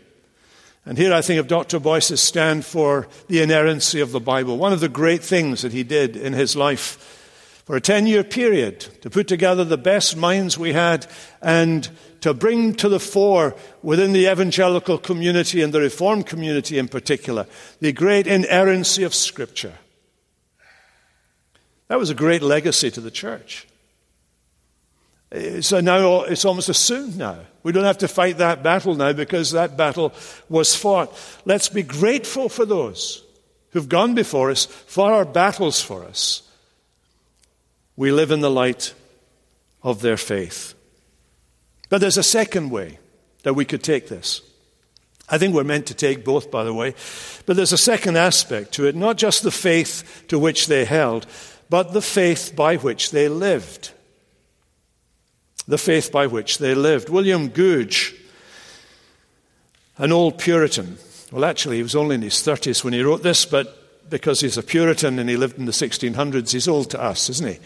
And 0.83 0.97
here 0.97 1.13
I 1.13 1.21
think 1.21 1.39
of 1.39 1.47
Dr. 1.47 1.79
Boice's 1.79 2.21
stand 2.21 2.65
for 2.65 3.07
the 3.27 3.43
inerrancy 3.43 3.99
of 3.99 4.11
the 4.11 4.19
Bible. 4.19 4.57
One 4.57 4.73
of 4.73 4.79
the 4.79 4.89
great 4.89 5.21
things 5.21 5.61
that 5.61 5.73
he 5.73 5.83
did 5.83 6.17
in 6.17 6.33
his 6.33 6.55
life 6.55 7.61
for 7.67 7.75
a 7.75 7.81
10 7.81 8.07
year 8.07 8.23
period 8.23 8.79
to 9.03 9.11
put 9.11 9.27
together 9.27 9.63
the 9.63 9.77
best 9.77 10.17
minds 10.17 10.57
we 10.57 10.73
had 10.73 11.05
and 11.43 11.87
to 12.21 12.33
bring 12.33 12.73
to 12.73 12.89
the 12.89 12.99
fore 12.99 13.55
within 13.83 14.11
the 14.11 14.25
evangelical 14.25 14.97
community 14.97 15.61
and 15.61 15.71
the 15.71 15.81
reformed 15.81 16.25
community 16.25 16.79
in 16.79 16.87
particular 16.87 17.45
the 17.79 17.91
great 17.91 18.25
inerrancy 18.25 19.03
of 19.03 19.13
Scripture. 19.13 19.75
That 21.89 21.99
was 21.99 22.09
a 22.09 22.15
great 22.15 22.41
legacy 22.41 22.89
to 22.91 23.01
the 23.01 23.11
church. 23.11 23.67
So 25.61 25.79
now 25.79 26.23
it's 26.23 26.45
almost 26.45 26.69
assumed 26.69 27.17
now. 27.17 27.39
We 27.61 27.71
don't 27.71 27.83
have 27.83 27.99
to 27.99 28.07
fight 28.07 28.37
that 28.37 28.63
battle 28.63 28.95
now 28.95 29.13
because 29.13 29.51
that 29.51 29.77
battle 29.77 30.13
was 30.47 30.75
fought. 30.75 31.15
Let's 31.45 31.69
be 31.69 31.83
grateful 31.83 32.49
for 32.49 32.65
those 32.65 33.23
who've 33.71 33.89
gone 33.89 34.15
before 34.15 34.49
us, 34.49 34.65
fought 34.65 35.11
our 35.11 35.25
battles 35.25 35.81
for 35.81 36.03
us. 36.03 36.41
We 37.95 38.11
live 38.11 38.31
in 38.31 38.39
the 38.39 38.49
light 38.49 38.93
of 39.83 40.01
their 40.01 40.17
faith. 40.17 40.73
But 41.89 42.01
there's 42.01 42.17
a 42.17 42.23
second 42.23 42.69
way 42.69 42.97
that 43.43 43.53
we 43.53 43.65
could 43.65 43.83
take 43.83 44.07
this. 44.07 44.41
I 45.27 45.37
think 45.37 45.53
we're 45.53 45.63
meant 45.63 45.87
to 45.87 45.93
take 45.93 46.25
both, 46.25 46.49
by 46.49 46.63
the 46.63 46.73
way. 46.73 46.95
But 47.45 47.55
there's 47.55 47.73
a 47.73 47.77
second 47.77 48.15
aspect 48.15 48.71
to 48.73 48.87
it, 48.87 48.95
not 48.95 49.17
just 49.17 49.43
the 49.43 49.51
faith 49.51 50.23
to 50.29 50.39
which 50.39 50.67
they 50.67 50.85
held, 50.85 51.27
but 51.69 51.93
the 51.93 52.01
faith 52.01 52.53
by 52.55 52.75
which 52.77 53.11
they 53.11 53.29
lived. 53.29 53.91
The 55.67 55.77
faith 55.77 56.11
by 56.11 56.27
which 56.27 56.57
they 56.57 56.73
lived. 56.73 57.09
William 57.09 57.49
Gouge, 57.49 58.15
an 59.97 60.11
old 60.11 60.39
Puritan, 60.39 60.97
well, 61.31 61.45
actually, 61.45 61.77
he 61.77 61.83
was 61.83 61.95
only 61.95 62.15
in 62.15 62.21
his 62.23 62.35
30s 62.35 62.83
when 62.83 62.93
he 62.93 63.03
wrote 63.03 63.21
this, 63.21 63.45
but 63.45 64.09
because 64.09 64.39
he's 64.39 64.57
a 64.57 64.63
Puritan 64.63 65.19
and 65.19 65.29
he 65.29 65.37
lived 65.37 65.59
in 65.59 65.65
the 65.65 65.71
1600s, 65.71 66.51
he's 66.51 66.67
old 66.67 66.89
to 66.91 67.01
us, 67.01 67.29
isn't 67.29 67.59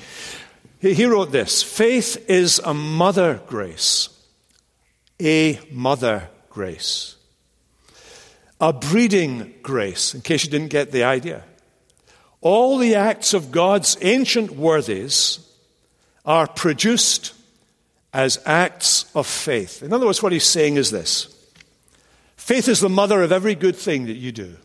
he? 0.81 0.93
He 0.93 1.05
wrote 1.05 1.31
this 1.31 1.63
Faith 1.63 2.29
is 2.29 2.59
a 2.59 2.73
mother 2.73 3.41
grace, 3.47 4.09
a 5.21 5.59
mother 5.71 6.29
grace, 6.49 7.15
a 8.59 8.73
breeding 8.73 9.53
grace, 9.61 10.13
in 10.13 10.21
case 10.21 10.43
you 10.43 10.51
didn't 10.51 10.69
get 10.69 10.91
the 10.91 11.03
idea. 11.05 11.43
All 12.43 12.77
the 12.77 12.95
acts 12.95 13.33
of 13.33 13.51
God's 13.51 13.97
ancient 14.01 14.51
worthies 14.51 15.39
are 16.25 16.45
produced 16.45 17.33
as 18.11 18.37
acts 18.45 19.05
of 19.15 19.25
faith. 19.25 19.81
In 19.81 19.93
other 19.93 20.05
words, 20.05 20.21
what 20.21 20.33
he's 20.33 20.45
saying 20.45 20.75
is 20.75 20.91
this 20.91 21.33
faith 22.35 22.67
is 22.67 22.81
the 22.81 22.89
mother 22.89 23.23
of 23.23 23.31
every 23.31 23.55
good 23.55 23.77
thing 23.77 24.07
that 24.07 24.17
you 24.17 24.33
do. 24.33 24.57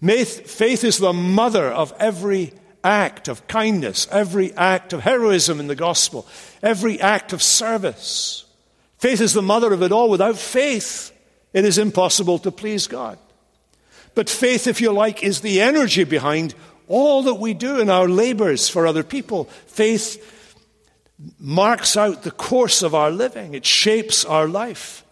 Faith 0.00 0.84
is 0.84 0.98
the 0.98 1.12
mother 1.12 1.66
of 1.66 1.92
every 1.98 2.52
act 2.84 3.26
of 3.26 3.48
kindness, 3.48 4.06
every 4.12 4.54
act 4.54 4.92
of 4.92 5.00
heroism 5.00 5.58
in 5.58 5.66
the 5.66 5.74
gospel, 5.74 6.24
every 6.62 7.00
act 7.00 7.32
of 7.32 7.42
service. 7.42 8.44
Faith 8.98 9.20
is 9.20 9.32
the 9.32 9.42
mother 9.42 9.72
of 9.72 9.82
it 9.82 9.90
all. 9.90 10.08
Without 10.08 10.36
faith, 10.36 11.10
it 11.52 11.64
is 11.64 11.78
impossible 11.78 12.38
to 12.38 12.52
please 12.52 12.86
God. 12.86 13.18
But 14.14 14.30
faith, 14.30 14.68
if 14.68 14.80
you 14.80 14.92
like, 14.92 15.24
is 15.24 15.40
the 15.40 15.60
energy 15.60 16.04
behind 16.04 16.54
all 16.88 17.22
that 17.22 17.34
we 17.34 17.54
do 17.54 17.80
in 17.80 17.90
our 17.90 18.08
labors 18.08 18.68
for 18.68 18.86
other 18.86 19.02
people. 19.02 19.44
Faith 19.66 20.32
marks 21.38 21.96
out 21.96 22.22
the 22.22 22.30
course 22.30 22.82
of 22.82 22.94
our 22.94 23.10
living, 23.10 23.54
it 23.54 23.64
shapes 23.64 24.24
our 24.24 24.48
life. 24.48 25.02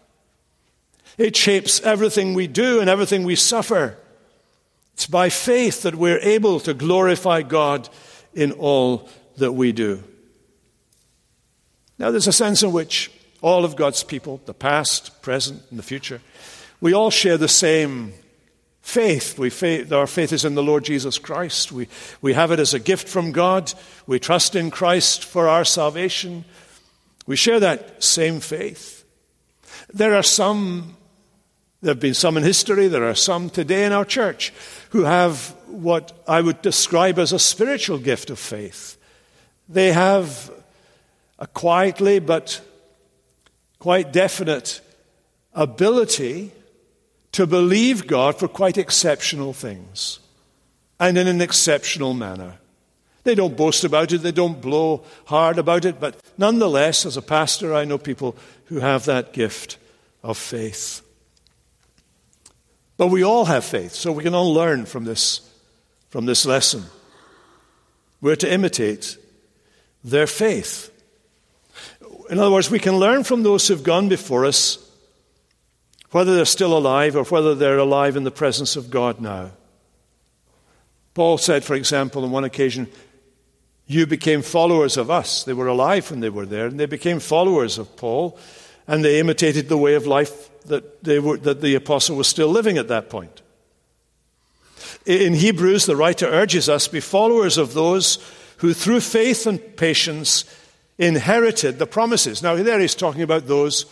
It 1.17 1.37
shapes 1.37 1.79
everything 1.81 2.33
we 2.33 2.47
do 2.47 2.81
and 2.81 2.89
everything 2.89 3.23
we 3.23 3.37
suffer. 3.37 3.97
It's 4.93 5.07
by 5.07 5.29
faith 5.29 5.83
that 5.83 5.95
we're 5.95 6.19
able 6.19 6.59
to 6.61 6.73
glorify 6.73 7.41
God 7.41 7.87
in 8.33 8.51
all 8.51 9.09
that 9.37 9.53
we 9.53 9.71
do. 9.71 10.03
Now, 11.97 12.11
there's 12.11 12.27
a 12.27 12.33
sense 12.33 12.63
in 12.63 12.73
which 12.73 13.11
all 13.41 13.63
of 13.63 13.77
God's 13.77 14.03
people, 14.03 14.41
the 14.45 14.53
past, 14.53 15.21
present, 15.21 15.63
and 15.69 15.79
the 15.79 15.83
future, 15.83 16.19
we 16.81 16.93
all 16.93 17.11
share 17.11 17.37
the 17.37 17.47
same 17.47 18.13
faith. 18.85 19.39
We 19.39 19.49
faith. 19.49 19.91
Our 19.91 20.05
faith 20.05 20.31
is 20.31 20.45
in 20.45 20.53
the 20.53 20.63
Lord 20.63 20.85
Jesus 20.85 21.17
Christ. 21.17 21.71
We, 21.71 21.87
we 22.21 22.33
have 22.33 22.51
it 22.51 22.59
as 22.59 22.75
a 22.75 22.79
gift 22.79 23.09
from 23.09 23.31
God. 23.31 23.73
We 24.05 24.19
trust 24.19 24.55
in 24.55 24.69
Christ 24.69 25.25
for 25.25 25.49
our 25.49 25.65
salvation. 25.65 26.45
We 27.25 27.35
share 27.35 27.59
that 27.59 28.03
same 28.03 28.39
faith. 28.39 29.03
There 29.91 30.13
are 30.13 30.23
some, 30.23 30.95
there 31.81 31.95
have 31.95 31.99
been 31.99 32.13
some 32.13 32.37
in 32.37 32.43
history, 32.43 32.87
there 32.87 33.09
are 33.09 33.15
some 33.15 33.49
today 33.49 33.85
in 33.85 33.91
our 33.91 34.05
church 34.05 34.53
who 34.91 35.03
have 35.03 35.55
what 35.65 36.11
I 36.27 36.39
would 36.41 36.61
describe 36.61 37.17
as 37.17 37.33
a 37.33 37.39
spiritual 37.39 37.97
gift 37.97 38.29
of 38.29 38.37
faith. 38.37 38.97
They 39.67 39.93
have 39.93 40.51
a 41.39 41.47
quietly 41.47 42.19
but 42.19 42.61
quite 43.79 44.13
definite 44.13 44.79
ability 45.53 46.51
to 47.35 47.45
believe 47.45 48.07
God 48.07 48.39
for 48.39 48.47
quite 48.47 48.77
exceptional 48.77 49.51
things 49.51 50.19
and 51.01 51.17
in 51.17 51.27
an 51.27 51.41
exceptional 51.41 52.13
manner. 52.13 52.59
They 53.25 53.35
don't 53.35 53.57
boast 53.57 53.83
about 53.83 54.13
it, 54.13 54.19
they 54.19 54.31
don't 54.31 54.61
blow 54.61 55.03
hard 55.25 55.57
about 55.57 55.83
it, 55.83 55.99
but 55.99 56.17
nonetheless, 56.37 57.05
as 57.05 57.17
a 57.17 57.21
pastor, 57.21 57.73
I 57.73 57.83
know 57.83 57.97
people 57.97 58.37
who 58.67 58.79
have 58.79 59.03
that 59.03 59.33
gift 59.33 59.77
of 60.23 60.37
faith. 60.37 61.01
But 62.95 63.07
we 63.07 63.25
all 63.25 63.43
have 63.43 63.65
faith, 63.65 63.91
so 63.91 64.13
we 64.13 64.23
can 64.23 64.33
all 64.33 64.53
learn 64.53 64.85
from 64.85 65.03
this, 65.03 65.41
from 66.11 66.25
this 66.25 66.45
lesson. 66.45 66.85
We're 68.21 68.37
to 68.37 68.49
imitate 68.49 69.17
their 70.05 70.27
faith. 70.27 70.89
In 72.29 72.39
other 72.39 72.51
words, 72.51 72.71
we 72.71 72.79
can 72.79 72.95
learn 72.95 73.25
from 73.25 73.43
those 73.43 73.67
who've 73.67 73.83
gone 73.83 74.07
before 74.07 74.45
us 74.45 74.84
whether 76.15 76.33
they're 76.33 76.45
still 76.45 76.77
alive 76.77 77.13
or 77.13 77.25
whether 77.25 77.53
they're 77.53 77.77
alive 77.77 78.15
in 78.15 78.23
the 78.23 78.31
presence 78.31 78.77
of 78.77 78.89
God 78.89 79.19
now. 79.19 79.51
Paul 81.13 81.37
said, 81.37 81.65
for 81.65 81.75
example, 81.75 82.23
on 82.23 82.31
one 82.31 82.45
occasion, 82.45 82.87
You 83.85 84.07
became 84.07 84.41
followers 84.41 84.95
of 84.95 85.11
us. 85.11 85.43
They 85.43 85.51
were 85.51 85.67
alive 85.67 86.09
when 86.09 86.21
they 86.21 86.29
were 86.29 86.45
there, 86.45 86.67
and 86.67 86.79
they 86.79 86.85
became 86.85 87.19
followers 87.19 87.77
of 87.77 87.97
Paul, 87.97 88.39
and 88.87 89.03
they 89.03 89.19
imitated 89.19 89.67
the 89.67 89.77
way 89.77 89.95
of 89.95 90.07
life 90.07 90.49
that, 90.67 91.03
they 91.03 91.19
were, 91.19 91.35
that 91.35 91.59
the 91.59 91.75
apostle 91.75 92.15
was 92.15 92.29
still 92.29 92.47
living 92.47 92.77
at 92.77 92.87
that 92.87 93.09
point. 93.09 93.41
In 95.05 95.33
Hebrews, 95.33 95.85
the 95.85 95.97
writer 95.97 96.27
urges 96.27 96.69
us 96.69 96.87
be 96.87 97.01
followers 97.01 97.57
of 97.57 97.73
those 97.73 98.19
who, 98.59 98.73
through 98.73 99.01
faith 99.01 99.45
and 99.47 99.59
patience, 99.75 100.45
inherited 100.97 101.77
the 101.77 101.85
promises. 101.85 102.41
Now, 102.41 102.55
there 102.55 102.79
he's 102.79 102.95
talking 102.95 103.21
about 103.21 103.47
those 103.47 103.85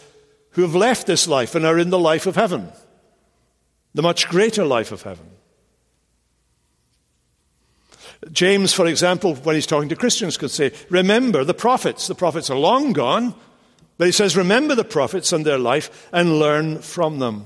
who 0.54 0.62
have 0.62 0.76
left 0.76 1.08
this 1.08 1.28
life 1.28 1.56
and 1.56 1.66
are 1.66 1.78
in 1.78 1.90
the 1.90 2.00
life 2.00 2.26
of 2.26 2.36
heaven, 2.36 2.72
the 3.94 4.02
much 4.02 4.28
greater 4.30 4.66
life 4.66 4.92
of 4.92 5.04
heaven. 5.04 5.28
James, 8.32 8.74
for 8.74 8.88
example, 8.88 9.36
when 9.36 9.56
he's 9.56 9.68
talking 9.68 9.90
to 9.90 9.96
Christians, 9.96 10.38
could 10.38 10.52
say, 10.52 10.72
Remember 10.90 11.44
the 11.44 11.54
prophets. 11.54 12.08
The 12.08 12.16
prophets 12.16 12.50
are 12.50 12.58
long 12.58 12.94
gone, 12.94 13.36
but 13.98 14.06
he 14.06 14.12
says, 14.12 14.38
Remember 14.38 14.76
the 14.76 14.84
prophets 14.84 15.34
and 15.34 15.46
their 15.46 15.60
life 15.60 16.08
and 16.14 16.40
learn 16.40 16.80
from 16.80 17.20
them. 17.20 17.46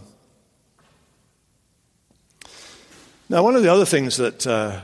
Now, 3.30 3.44
one 3.44 3.56
of 3.56 3.64
the 3.64 3.72
other 3.72 3.86
things 3.86 4.18
that 4.18 4.48
uh, 4.48 4.82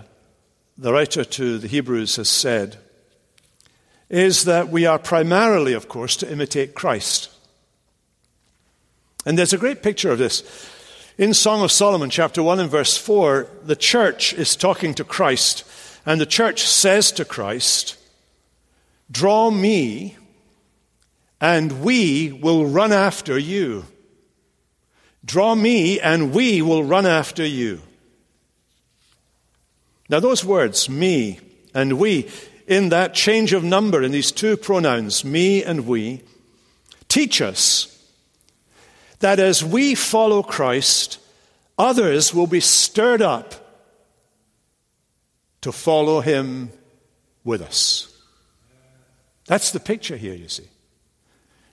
the 0.77 0.91
writer 0.91 1.23
to 1.23 1.57
the 1.57 1.67
Hebrews 1.67 2.15
has 2.17 2.29
said 2.29 2.77
is 4.09 4.43
that 4.45 4.69
we 4.69 4.85
are 4.85 4.99
primarily, 4.99 5.73
of 5.73 5.87
course, 5.87 6.15
to 6.17 6.31
imitate 6.31 6.73
Christ. 6.73 7.32
And 9.25 9.37
there's 9.37 9.53
a 9.53 9.57
great 9.57 9.81
picture 9.81 10.11
of 10.11 10.17
this. 10.17 10.43
In 11.17 11.33
Song 11.33 11.63
of 11.63 11.71
Solomon, 11.71 12.09
chapter 12.09 12.41
1 12.41 12.59
and 12.59 12.69
verse 12.69 12.97
4, 12.97 13.47
the 13.63 13.75
church 13.75 14.33
is 14.33 14.55
talking 14.55 14.93
to 14.95 15.03
Christ, 15.03 15.63
and 16.05 16.19
the 16.19 16.25
church 16.25 16.67
says 16.67 17.11
to 17.13 17.25
Christ, 17.25 17.97
Draw 19.11 19.51
me, 19.51 20.17
and 21.39 21.83
we 21.83 22.31
will 22.31 22.65
run 22.65 22.91
after 22.91 23.37
you. 23.37 23.85
Draw 25.23 25.55
me, 25.55 25.99
and 25.99 26.33
we 26.33 26.61
will 26.61 26.83
run 26.83 27.05
after 27.05 27.45
you. 27.45 27.81
Now, 30.09 30.19
those 30.19 30.43
words, 30.43 30.89
me 30.89 31.39
and 31.73 31.99
we, 31.99 32.29
in 32.67 32.89
that 32.89 33.13
change 33.13 33.53
of 33.53 33.63
number 33.63 34.01
in 34.01 34.11
these 34.11 34.31
two 34.31 34.57
pronouns, 34.57 35.23
me 35.23 35.63
and 35.63 35.85
we, 35.87 36.23
teach 37.07 37.39
us 37.41 37.92
that 39.23 39.39
as 39.39 39.63
we 39.63 39.95
follow 39.95 40.43
Christ, 40.43 41.17
others 41.77 42.33
will 42.33 42.45
be 42.45 42.59
stirred 42.59 43.21
up 43.21 43.53
to 45.61 45.71
follow 45.71 46.19
him 46.19 46.73
with 47.45 47.61
us. 47.61 48.13
That's 49.45 49.71
the 49.71 49.79
picture 49.79 50.17
here, 50.17 50.33
you 50.33 50.49
see. 50.49 50.67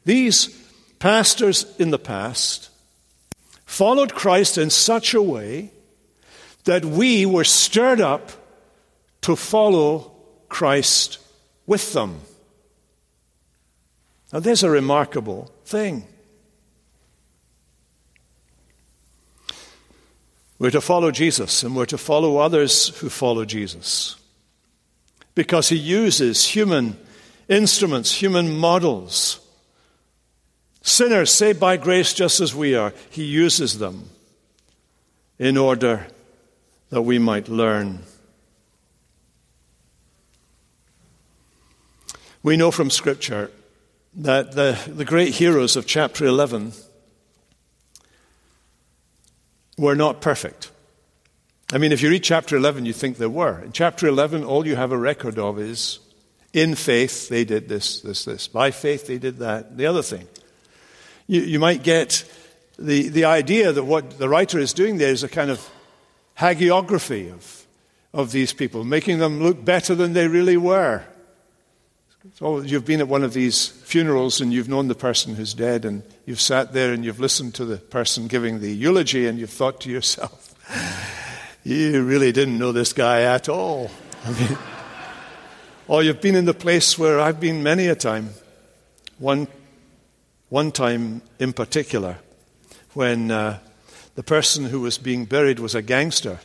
These 0.05 0.57
pastors 1.01 1.67
in 1.77 1.91
the 1.91 1.99
past 1.99 2.71
followed 3.67 4.15
Christ 4.15 4.57
in 4.57 4.71
such 4.71 5.13
a 5.13 5.21
way 5.21 5.73
that 6.67 6.85
we 6.85 7.27
were 7.27 7.43
stirred 7.43 8.01
up 8.01 8.31
to 9.23 9.35
follow 9.35 10.13
Christ 10.49 11.19
with 11.67 11.95
them. 11.95 12.21
Now, 14.33 14.39
there's 14.39 14.63
a 14.63 14.71
remarkable 14.71 15.51
thing. 15.65 16.07
We're 20.61 20.71
to 20.73 20.83
follow 20.83 21.11
Jesus 21.11 21.63
and 21.63 21.75
we're 21.75 21.87
to 21.87 21.97
follow 21.97 22.37
others 22.37 22.89
who 22.99 23.09
follow 23.09 23.47
Jesus. 23.47 24.17
Because 25.35 25.71
he 25.71 25.77
uses 25.77 26.45
human 26.45 26.99
instruments, 27.49 28.13
human 28.13 28.59
models. 28.59 29.41
Sinners 30.83 31.33
saved 31.33 31.59
by 31.59 31.79
grace 31.79 32.13
just 32.13 32.43
as 32.43 32.55
we 32.55 32.75
are, 32.75 32.93
he 33.09 33.25
uses 33.25 33.79
them 33.79 34.11
in 35.39 35.57
order 35.57 36.07
that 36.91 37.03
we 37.03 37.19
might 37.19 37.49
learn. 37.49 38.01
We 42.43 42.59
know 42.59 42.71
from 42.71 42.91
Scripture 42.91 43.51
that 44.15 44.53
the, 44.53 44.79
the 44.87 45.07
great 45.07 45.37
heroes 45.37 45.75
of 45.75 45.87
chapter 45.87 46.27
11 46.27 46.75
were 49.81 49.97
not 49.97 50.21
perfect. 50.21 50.71
I 51.73 51.79
mean, 51.79 51.91
if 51.91 52.03
you 52.03 52.11
read 52.11 52.23
chapter 52.23 52.55
11, 52.57 52.85
you 52.85 52.93
think 52.93 53.17
they 53.17 53.27
were. 53.27 53.61
In 53.61 53.73
chapter 53.73 54.07
11, 54.07 54.45
all 54.45 54.67
you 54.67 54.77
have 54.77 54.93
a 54.93 54.99
record 54.99 55.39
of 55.39 55.59
is 55.59 56.01
in 56.53 56.75
faith, 56.75 57.29
they 57.31 57.45
did 57.45 57.69
this, 57.69 58.01
this, 58.03 58.27
this. 58.27 58.47
By 58.47 58.73
faith, 58.73 59.07
they 59.07 59.19
did 59.19 59.39
that. 59.39 59.79
The 59.79 59.87
other 59.87 60.03
thing. 60.03 60.29
You, 61.27 61.41
you 61.41 61.59
might 61.59 61.83
get 61.83 62.31
the, 62.79 63.09
the 63.09 63.25
idea 63.25 63.73
that 63.73 63.85
what 63.85 64.19
the 64.19 64.29
writer 64.29 64.59
is 64.59 64.75
doing 64.75 64.99
there 64.99 65.13
is 65.13 65.23
a 65.23 65.29
kind 65.29 65.51
of 65.51 65.67
hagiography 66.39 67.33
of, 67.33 67.67
of 68.13 68.33
these 68.33 68.53
people, 68.53 68.85
making 68.85 69.19
them 69.19 69.43
look 69.43 69.65
better 69.65 69.95
than 69.95 70.13
they 70.13 70.29
really 70.29 70.59
were. 70.59 71.05
So 72.35 72.61
you've 72.61 72.85
been 72.85 73.01
at 73.01 73.09
one 73.09 73.25
of 73.25 73.33
these 73.33 73.69
funerals 73.69 74.43
and 74.43 74.53
you've 74.53 74.69
known 74.69 74.89
the 74.89 74.95
person 74.95 75.35
who's 75.37 75.55
dead, 75.55 75.87
and 75.87 76.03
you've 76.27 76.41
sat 76.41 76.75
there 76.75 76.93
and 76.93 77.03
you've 77.03 77.19
listened 77.19 77.55
to 77.55 77.65
the 77.65 77.79
person 77.79 78.29
giving 78.29 78.61
the 78.61 78.71
eulogy, 78.71 79.27
and 79.27 79.39
you've 79.39 79.49
thought 79.49 79.81
to 79.83 79.91
yourself, 79.91 80.55
you 81.65 82.05
really 82.05 82.31
didn't 82.31 82.59
know 82.59 82.73
this 82.73 82.93
guy 82.93 83.23
at 83.23 83.49
all. 83.49 83.91
I 84.27 84.33
mean, 84.33 84.59
or 85.89 86.03
you've 86.03 86.21
been 86.21 86.35
in 86.35 86.45
the 86.45 86.53
place 86.53 86.99
where 86.99 87.19
I've 87.19 87.41
been 87.41 87.63
many 87.63 87.87
a 87.87 87.95
time. 87.95 88.31
One, 89.19 89.49
one 90.51 90.73
time 90.73 91.23
in 91.39 91.55
particular, 91.55 92.19
when 92.93 93.31
uh, 93.31 93.61
the 94.15 94.23
person 94.23 94.67
who 94.67 94.81
was 94.81 94.99
being 94.99 95.25
buried 95.25 95.59
was 95.59 95.75
a 95.75 95.81
gangster. 95.81 96.41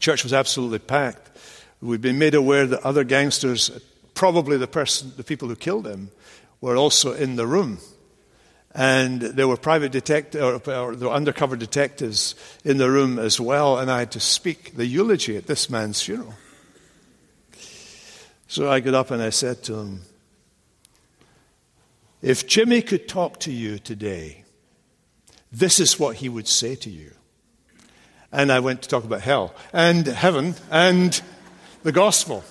Church 0.00 0.24
was 0.24 0.32
absolutely 0.32 0.80
packed. 0.80 1.30
We'd 1.80 2.00
been 2.00 2.18
made 2.18 2.34
aware 2.34 2.66
that 2.66 2.82
other 2.82 3.04
gangsters 3.04 3.70
probably 4.18 4.56
the 4.56 4.66
person, 4.66 5.12
the 5.16 5.22
people 5.22 5.46
who 5.46 5.54
killed 5.54 5.86
him, 5.86 6.10
were 6.60 6.74
also 6.74 7.12
in 7.12 7.36
the 7.36 7.46
room. 7.46 7.78
And 8.74 9.22
there 9.22 9.46
were 9.46 9.56
private 9.56 9.92
detectives, 9.92 10.42
or, 10.42 10.54
or 10.54 10.96
there 10.96 11.08
were 11.08 11.14
undercover 11.14 11.54
detectives 11.54 12.34
in 12.64 12.78
the 12.78 12.90
room 12.90 13.20
as 13.20 13.38
well, 13.38 13.78
and 13.78 13.88
I 13.88 14.00
had 14.00 14.10
to 14.12 14.20
speak 14.20 14.74
the 14.76 14.86
eulogy 14.86 15.36
at 15.36 15.46
this 15.46 15.70
man's 15.70 16.02
funeral. 16.02 16.34
So 18.48 18.68
I 18.68 18.80
got 18.80 18.94
up 18.94 19.12
and 19.12 19.22
I 19.22 19.30
said 19.30 19.62
to 19.64 19.74
him, 19.78 20.00
If 22.20 22.48
Jimmy 22.48 22.82
could 22.82 23.06
talk 23.06 23.38
to 23.40 23.52
you 23.52 23.78
today, 23.78 24.42
this 25.52 25.78
is 25.78 26.00
what 26.00 26.16
he 26.16 26.28
would 26.28 26.48
say 26.48 26.74
to 26.74 26.90
you. 26.90 27.12
And 28.32 28.50
I 28.50 28.58
went 28.58 28.82
to 28.82 28.88
talk 28.88 29.04
about 29.04 29.20
hell 29.20 29.54
and 29.72 30.04
heaven 30.08 30.56
and 30.72 31.22
the 31.84 31.92
gospel. 31.92 32.42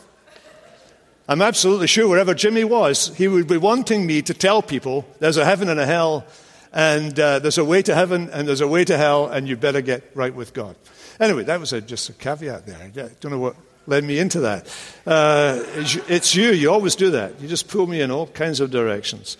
I'm 1.27 1.41
absolutely 1.41 1.87
sure 1.87 2.07
wherever 2.07 2.33
Jimmy 2.33 2.63
was, 2.63 3.15
he 3.17 3.27
would 3.27 3.47
be 3.47 3.57
wanting 3.57 4.05
me 4.05 4.21
to 4.21 4.33
tell 4.33 4.61
people 4.61 5.05
there's 5.19 5.37
a 5.37 5.43
heaven 5.43 5.67
and 5.67 5.79
a 5.79 5.85
hell 5.85 6.25
and 6.71 7.19
uh, 7.19 7.39
there's 7.39 7.57
a 7.57 7.65
way 7.65 7.81
to 7.81 7.95
heaven 7.95 8.29
and 8.29 8.47
there's 8.47 8.61
a 8.61 8.67
way 8.67 8.85
to 8.85 8.97
hell, 8.97 9.27
and 9.27 9.47
you 9.47 9.57
better 9.57 9.81
get 9.81 10.11
right 10.13 10.33
with 10.33 10.53
God. 10.53 10.75
Anyway, 11.19 11.43
that 11.43 11.59
was 11.59 11.73
a, 11.73 11.81
just 11.81 12.09
a 12.09 12.13
caveat 12.13 12.65
there. 12.65 12.77
I 12.77 13.09
don't 13.19 13.31
know 13.31 13.39
what 13.39 13.55
led 13.87 14.03
me 14.03 14.19
into 14.19 14.41
that. 14.41 14.67
Uh, 15.05 15.63
it's 16.07 16.35
you. 16.35 16.51
You 16.51 16.71
always 16.71 16.95
do 16.95 17.11
that. 17.11 17.41
You 17.41 17.47
just 17.47 17.67
pull 17.67 17.87
me 17.87 18.01
in 18.01 18.11
all 18.11 18.27
kinds 18.27 18.59
of 18.59 18.69
directions. 18.69 19.37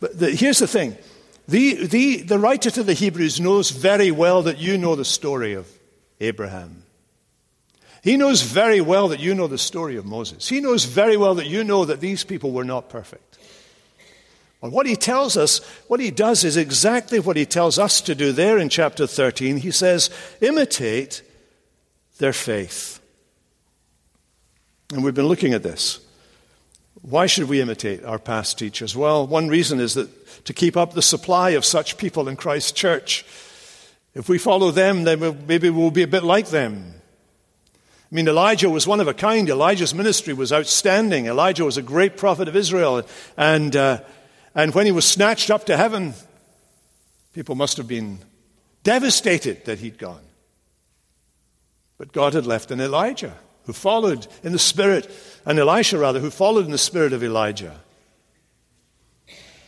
But 0.00 0.18
the, 0.18 0.30
here's 0.30 0.58
the 0.58 0.66
thing 0.66 0.96
the, 1.46 1.86
the, 1.86 2.22
the 2.22 2.38
writer 2.38 2.70
to 2.70 2.82
the 2.82 2.94
Hebrews 2.94 3.40
knows 3.40 3.70
very 3.70 4.10
well 4.10 4.42
that 4.42 4.58
you 4.58 4.78
know 4.78 4.94
the 4.94 5.04
story 5.04 5.54
of 5.54 5.68
Abraham. 6.20 6.79
He 8.02 8.16
knows 8.16 8.42
very 8.42 8.80
well 8.80 9.08
that 9.08 9.20
you 9.20 9.34
know 9.34 9.46
the 9.46 9.58
story 9.58 9.96
of 9.96 10.06
Moses. 10.06 10.48
He 10.48 10.60
knows 10.60 10.84
very 10.84 11.16
well 11.16 11.34
that 11.34 11.46
you 11.46 11.64
know 11.64 11.84
that 11.84 12.00
these 12.00 12.24
people 12.24 12.50
were 12.50 12.64
not 12.64 12.88
perfect. 12.88 13.38
But 14.60 14.72
what 14.72 14.86
he 14.86 14.96
tells 14.96 15.36
us, 15.36 15.58
what 15.88 16.00
he 16.00 16.10
does 16.10 16.44
is 16.44 16.56
exactly 16.56 17.18
what 17.18 17.36
he 17.36 17.46
tells 17.46 17.78
us 17.78 18.00
to 18.02 18.14
do 18.14 18.32
there 18.32 18.58
in 18.58 18.68
chapter 18.68 19.06
13. 19.06 19.58
He 19.58 19.70
says, 19.70 20.10
imitate 20.40 21.22
their 22.18 22.32
faith. 22.32 23.00
And 24.92 25.02
we've 25.04 25.14
been 25.14 25.28
looking 25.28 25.54
at 25.54 25.62
this. 25.62 26.00
Why 27.02 27.26
should 27.26 27.48
we 27.48 27.62
imitate 27.62 28.04
our 28.04 28.18
past 28.18 28.58
teachers? 28.58 28.94
Well, 28.94 29.26
one 29.26 29.48
reason 29.48 29.80
is 29.80 29.94
that 29.94 30.44
to 30.44 30.52
keep 30.52 30.76
up 30.76 30.92
the 30.92 31.02
supply 31.02 31.50
of 31.50 31.64
such 31.64 31.96
people 31.96 32.28
in 32.28 32.36
Christ's 32.36 32.72
church. 32.72 33.24
If 34.14 34.28
we 34.28 34.36
follow 34.36 34.70
them, 34.70 35.04
then 35.04 35.46
maybe 35.46 35.70
we'll 35.70 35.90
be 35.90 36.02
a 36.02 36.08
bit 36.08 36.24
like 36.24 36.48
them. 36.48 36.99
I 38.10 38.14
mean, 38.14 38.26
Elijah 38.26 38.68
was 38.68 38.88
one 38.88 38.98
of 38.98 39.06
a 39.06 39.14
kind. 39.14 39.48
Elijah's 39.48 39.94
ministry 39.94 40.34
was 40.34 40.52
outstanding. 40.52 41.26
Elijah 41.26 41.64
was 41.64 41.76
a 41.76 41.82
great 41.82 42.16
prophet 42.16 42.48
of 42.48 42.56
Israel. 42.56 43.06
And, 43.36 43.76
uh, 43.76 44.00
and 44.52 44.74
when 44.74 44.86
he 44.86 44.92
was 44.92 45.04
snatched 45.04 45.48
up 45.48 45.66
to 45.66 45.76
heaven, 45.76 46.14
people 47.34 47.54
must 47.54 47.76
have 47.76 47.86
been 47.86 48.18
devastated 48.82 49.64
that 49.66 49.78
he'd 49.78 49.96
gone. 49.96 50.22
But 51.98 52.12
God 52.12 52.34
had 52.34 52.46
left 52.46 52.72
an 52.72 52.80
Elijah 52.80 53.36
who 53.66 53.72
followed 53.72 54.26
in 54.42 54.50
the 54.50 54.58
spirit, 54.58 55.08
and 55.46 55.58
Elisha 55.58 55.96
rather, 55.96 56.18
who 56.18 56.30
followed 56.30 56.64
in 56.64 56.72
the 56.72 56.78
spirit 56.78 57.12
of 57.12 57.22
Elijah. 57.22 57.78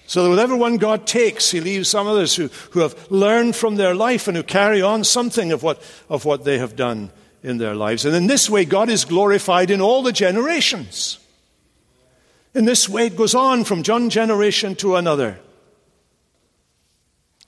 So 0.08 0.24
that 0.24 0.30
whatever 0.30 0.56
one 0.56 0.78
God 0.78 1.06
takes, 1.06 1.52
he 1.52 1.60
leaves 1.60 1.88
some 1.88 2.08
others 2.08 2.34
who, 2.34 2.48
who 2.72 2.80
have 2.80 3.10
learned 3.10 3.54
from 3.54 3.76
their 3.76 3.94
life 3.94 4.26
and 4.26 4.36
who 4.36 4.42
carry 4.42 4.82
on 4.82 5.04
something 5.04 5.52
of 5.52 5.62
what, 5.62 5.80
of 6.08 6.24
what 6.24 6.42
they 6.42 6.58
have 6.58 6.74
done 6.74 7.12
in 7.42 7.58
their 7.58 7.74
lives. 7.74 8.04
And 8.04 8.14
in 8.14 8.26
this 8.26 8.48
way, 8.48 8.64
God 8.64 8.88
is 8.88 9.04
glorified 9.04 9.70
in 9.70 9.80
all 9.80 10.02
the 10.02 10.12
generations. 10.12 11.18
In 12.54 12.64
this 12.64 12.88
way, 12.88 13.06
it 13.06 13.16
goes 13.16 13.34
on 13.34 13.64
from 13.64 13.82
one 13.82 14.10
generation 14.10 14.74
to 14.76 14.96
another. 14.96 15.38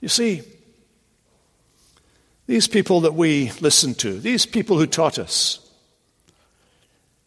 You 0.01 0.09
see, 0.09 0.41
these 2.47 2.67
people 2.67 3.01
that 3.01 3.13
we 3.13 3.51
listen 3.61 3.93
to, 3.95 4.19
these 4.19 4.45
people 4.45 4.77
who 4.77 4.87
taught 4.87 5.17
us, 5.17 5.59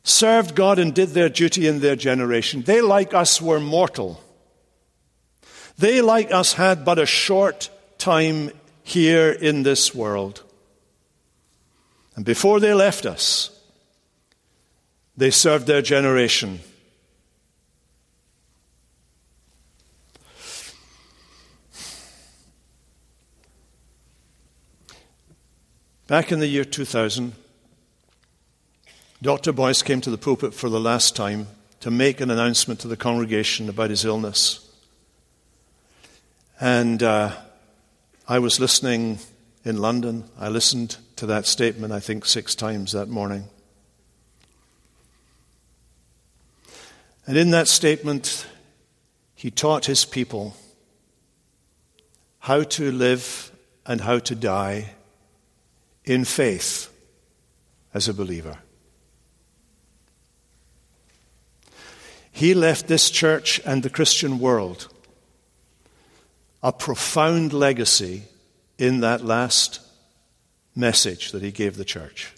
served 0.02 0.54
God 0.54 0.78
and 0.78 0.94
did 0.94 1.11
their 1.11 1.28
duty 1.28 1.66
in 1.66 1.81
their 1.81 1.96
generation. 1.96 2.62
They, 2.62 2.81
like 2.81 3.14
us, 3.14 3.42
were 3.42 3.61
mortal. 3.61 4.22
They, 5.76 6.00
like 6.00 6.33
us, 6.33 6.54
had 6.54 6.85
but 6.85 6.98
a 6.98 7.07
short 7.07 7.70
time 7.98 8.50
here 8.83 9.31
in 9.31 9.62
this 9.62 9.94
world. 9.94 10.42
And 12.18 12.24
before 12.24 12.59
they 12.59 12.74
left 12.74 13.07
us, 13.07 13.57
they 15.16 15.31
served 15.31 15.68
their 15.68 15.81
generation. 15.81 16.59
Back 26.09 26.33
in 26.33 26.40
the 26.40 26.48
year 26.48 26.64
2000, 26.64 27.35
Dr. 29.22 29.52
Boice 29.52 29.83
came 29.83 30.00
to 30.00 30.11
the 30.11 30.18
pulpit 30.18 30.52
for 30.52 30.68
the 30.68 30.81
last 30.81 31.14
time 31.14 31.46
to 31.78 31.92
make 31.92 32.20
an 32.20 32.33
announcement 32.33 32.81
to 32.81 32.88
the 32.88 32.96
congregation 32.96 33.68
about 33.68 33.90
his 33.90 34.04
illness. 34.04 34.68
And 36.61 37.00
uh, 37.00 37.37
I 38.26 38.40
was 38.40 38.59
listening 38.59 39.20
in 39.64 39.76
London. 39.81 40.24
I 40.37 40.48
listened 40.48 40.96
to 41.18 41.26
that 41.26 41.46
statement, 41.46 41.92
I 41.92 41.98
think, 41.98 42.24
six 42.24 42.54
times 42.54 42.92
that 42.92 43.09
morning. 43.09 43.48
And 47.26 47.37
in 47.37 47.50
that 47.50 47.66
statement, 47.66 48.46
he 49.35 49.50
taught 49.50 49.87
his 49.87 50.04
people 50.04 50.57
how 52.38 52.62
to 52.62 52.92
live 52.92 53.50
and 53.85 54.00
how 54.00 54.20
to 54.20 54.35
die 54.37 54.94
in 56.04 56.24
faith 56.24 56.88
as 57.92 58.07
a 58.07 58.14
believer. 58.14 58.59
He 62.31 62.54
left 62.54 62.87
this 62.87 63.11
church 63.11 63.61
and 63.66 63.83
the 63.83 63.90
Christian 63.90 64.38
world 64.38 64.87
a 66.62 66.72
profound 66.72 67.52
legacy 67.52 68.22
in 68.78 69.00
that 69.00 69.24
last 69.24 69.81
message 70.79 71.33
that 71.33 71.43
he 71.43 71.51
gave 71.51 71.77
the 71.77 71.85
church. 71.85 72.33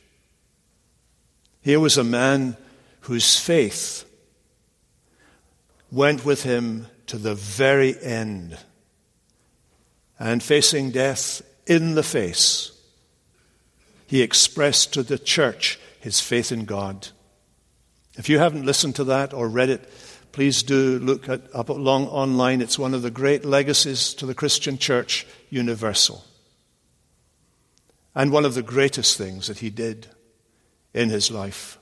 Here 1.60 1.78
was 1.78 1.98
a 1.98 2.04
man 2.04 2.56
whose 3.02 3.38
faith 3.38 4.04
went 5.92 6.24
with 6.24 6.42
him 6.42 6.86
to 7.06 7.18
the 7.18 7.34
very 7.34 8.00
end. 8.02 8.56
And 10.18 10.42
facing 10.42 10.90
death 10.90 11.42
in 11.66 11.94
the 11.94 12.02
face, 12.02 12.72
he 14.06 14.22
expressed 14.22 14.94
to 14.94 15.02
the 15.02 15.18
church 15.18 15.78
his 16.00 16.20
faith 16.20 16.50
in 16.50 16.64
God. 16.64 17.08
If 18.16 18.28
you 18.28 18.38
haven't 18.38 18.66
listened 18.66 18.96
to 18.96 19.04
that 19.04 19.34
or 19.34 19.48
read 19.48 19.70
it, 19.70 19.88
please 20.32 20.62
do 20.62 20.98
look 20.98 21.28
at, 21.28 21.42
up 21.54 21.68
along 21.68 22.06
online. 22.06 22.60
It's 22.60 22.78
one 22.78 22.94
of 22.94 23.02
the 23.02 23.10
great 23.10 23.44
legacies 23.44 24.14
to 24.14 24.26
the 24.26 24.34
Christian 24.34 24.78
church 24.78 25.26
universal 25.50 26.24
and 28.14 28.32
one 28.32 28.44
of 28.44 28.54
the 28.54 28.62
greatest 28.62 29.16
things 29.16 29.46
that 29.46 29.58
he 29.58 29.70
did 29.70 30.08
in 30.92 31.08
his 31.08 31.30
life. 31.30 31.78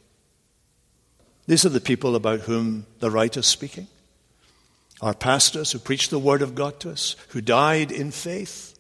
These 1.47 1.65
are 1.65 1.71
the 1.71 1.81
people 1.81 2.15
about 2.15 2.41
whom 2.41 2.87
the 2.99 3.11
writer 3.11 3.41
is 3.41 3.47
speaking. 3.47 3.87
Our 5.01 5.15
pastors 5.15 5.73
who 5.73 5.79
preached 5.79 6.11
the 6.11 6.19
word 6.19 6.43
of 6.43 6.55
God 6.55 6.81
to 6.81 6.91
us, 6.91 7.17
who 7.29 7.41
died 7.41 7.91
in 7.91 8.11
faith, 8.11 8.79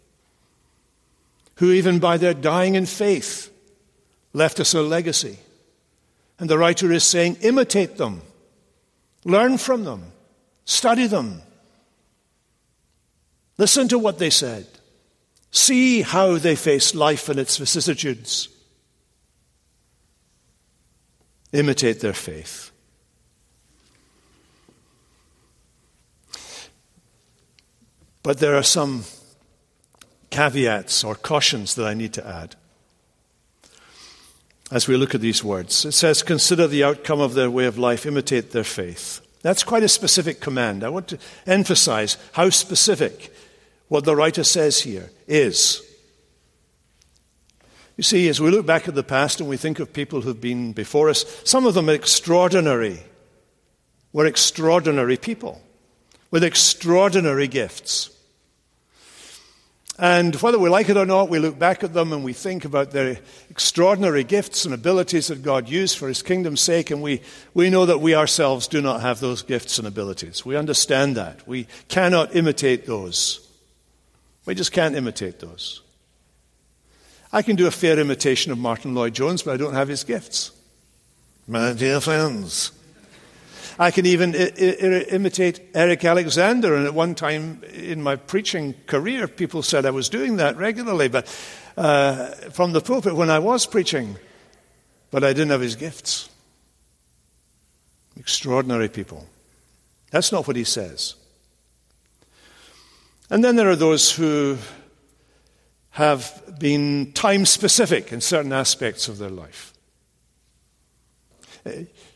who 1.57 1.73
even 1.73 1.99
by 1.99 2.19
their 2.19 2.35
dying 2.35 2.75
in 2.75 2.87
faith 2.87 3.51
left 4.33 4.61
us 4.61 4.75
a 4.75 4.83
legacy. 4.83 5.39
And 6.39 6.51
the 6.51 6.59
writer 6.59 6.93
is 6.93 7.05
saying, 7.05 7.39
imitate 7.41 7.97
them, 7.97 8.21
learn 9.25 9.59
from 9.59 9.85
them, 9.85 10.13
study 10.65 11.07
them, 11.07 11.43
listen 13.57 13.89
to 13.89 13.99
what 13.99 14.19
they 14.19 14.31
said. 14.31 14.67
See 15.51 16.03
how 16.03 16.39
they 16.39 16.57
face 16.57 16.95
life 16.95 17.29
and 17.29 17.39
its 17.39 17.57
vicissitudes. 17.57 18.49
Imitate 21.53 22.01
their 22.01 22.13
faith. 22.13 22.71
But 28.23 28.39
there 28.39 28.57
are 28.57 28.63
some 28.63 29.05
caveats 30.31 31.03
or 31.03 31.15
cautions 31.15 31.75
that 31.77 31.87
I 31.87 31.95
need 31.95 32.13
to 32.15 32.27
add 32.27 32.57
as 34.71 34.87
we 34.87 34.97
look 34.97 35.15
at 35.15 35.21
these 35.21 35.43
words. 35.43 35.85
It 35.85 35.93
says, 35.93 36.23
Consider 36.23 36.67
the 36.67 36.85
outcome 36.85 37.21
of 37.21 37.35
their 37.35 37.51
way 37.51 37.65
of 37.65 37.79
life, 37.79 38.05
imitate 38.05 38.51
their 38.51 38.65
faith. 38.65 39.21
That's 39.41 39.63
quite 39.63 39.83
a 39.83 39.89
specific 39.89 40.41
command. 40.41 40.85
I 40.85 40.89
want 40.89 41.09
to 41.09 41.19
emphasize 41.47 42.17
how 42.33 42.51
specific 42.51 43.33
what 43.89 44.05
the 44.05 44.17
writer 44.17 44.45
says 44.45 44.81
here 44.81 45.11
is. 45.27 45.83
You 47.97 48.05
see, 48.05 48.29
as 48.29 48.41
we 48.41 48.51
look 48.51 48.65
back 48.65 48.87
at 48.87 48.95
the 48.95 49.03
past 49.03 49.41
and 49.41 49.49
we 49.49 49.57
think 49.57 49.81
of 49.81 49.93
people 49.93 50.21
who've 50.21 50.41
been 50.41 50.73
before 50.73 51.09
us, 51.09 51.25
some 51.45 51.67
of 51.67 51.75
them 51.75 51.89
extraordinary. 51.89 53.03
Were 54.13 54.25
extraordinary 54.25 55.17
people 55.17 55.61
with 56.31 56.45
extraordinary 56.45 57.49
gifts. 57.49 58.11
And 59.99 60.35
whether 60.37 60.61
we 60.61 60.69
like 60.69 60.89
it 60.89 60.97
or 60.97 61.05
not, 61.05 61.29
we 61.29 61.41
look 61.41 61.59
back 61.59 61.83
at 61.83 61.93
them 61.93 62.13
and 62.13 62.23
we 62.23 62.33
think 62.33 62.65
about 62.65 62.93
their 62.93 63.19
extraordinary 63.51 64.23
gifts 64.23 64.65
and 64.65 64.73
abilities 64.73 65.27
that 65.27 65.43
God 65.43 65.69
used 65.69 65.99
for 65.99 66.07
His 66.07 66.23
kingdom's 66.23 66.61
sake, 66.61 66.93
and 66.93 67.03
we, 67.03 67.21
we 67.53 67.69
know 67.69 67.85
that 67.85 68.01
we 68.01 68.15
ourselves 68.15 68.69
do 68.69 68.81
not 68.81 69.01
have 69.01 69.19
those 69.19 69.43
gifts 69.43 69.77
and 69.79 69.89
abilities. 69.89 70.47
We 70.47 70.57
understand 70.57 71.17
that. 71.17 71.47
We 71.49 71.67
cannot 71.89 72.37
imitate 72.37 72.87
those. 72.87 73.48
We 74.49 74.55
just 74.55 74.73
can't 74.73 74.97
imitate 74.97 75.41
those. 75.41 75.83
I 77.31 77.43
can 77.43 77.55
do 77.55 77.67
a 77.67 77.71
fair 77.71 77.99
imitation 77.99 78.51
of 78.51 78.57
Martyn 78.57 78.95
Lloyd-Jones, 78.95 79.43
but 79.43 79.53
I 79.53 79.57
don't 79.59 79.75
have 79.75 79.89
his 79.89 80.05
gifts. 80.05 80.53
My 81.47 81.75
dear 81.75 82.01
friends, 82.01 82.73
I 83.79 83.91
can 83.91 84.07
even 84.07 84.35
I- 84.35 84.51
I- 84.59 85.07
imitate 85.11 85.61
Eric 85.75 86.03
Alexander. 86.03 86.75
And 86.75 86.87
at 86.87 86.95
one 86.95 87.15
time 87.15 87.63
in 87.75 88.03
my 88.03 88.17
preaching 88.17 88.75
career, 88.87 89.29
people 89.29 89.63
said 89.63 89.85
I 89.85 89.91
was 89.91 90.09
doing 90.09 90.37
that 90.39 90.57
regularly, 90.57 91.09
but 91.09 91.27
uh, 91.77 92.29
from 92.51 92.73
the 92.73 92.81
pulpit 92.81 93.15
when 93.15 93.29
I 93.29 93.41
was 93.41 93.67
preaching, 93.67 94.17
but 95.11 95.25
I 95.25 95.35
didn't 95.35 95.51
have 95.51 95.61
his 95.61 95.77
gifts. 95.77 96.31
Extraordinary 98.17 98.89
people. 98.89 99.27
That's 100.11 100.33
not 100.33 100.47
what 100.47 100.57
he 100.57 100.65
says. 100.65 101.17
And 103.31 103.45
then 103.45 103.57
there 103.57 103.69
are 103.69 103.77
those 103.77 104.13
who 104.13 104.57
have 105.91 106.43
been 106.59 107.13
time 107.13 107.45
specific 107.45 108.13
in 108.13 108.21
certain 108.21 108.53
aspects 108.53 109.09
of 109.09 109.19
their 109.19 109.31
life. 109.31 109.75
Uh, 111.67 111.71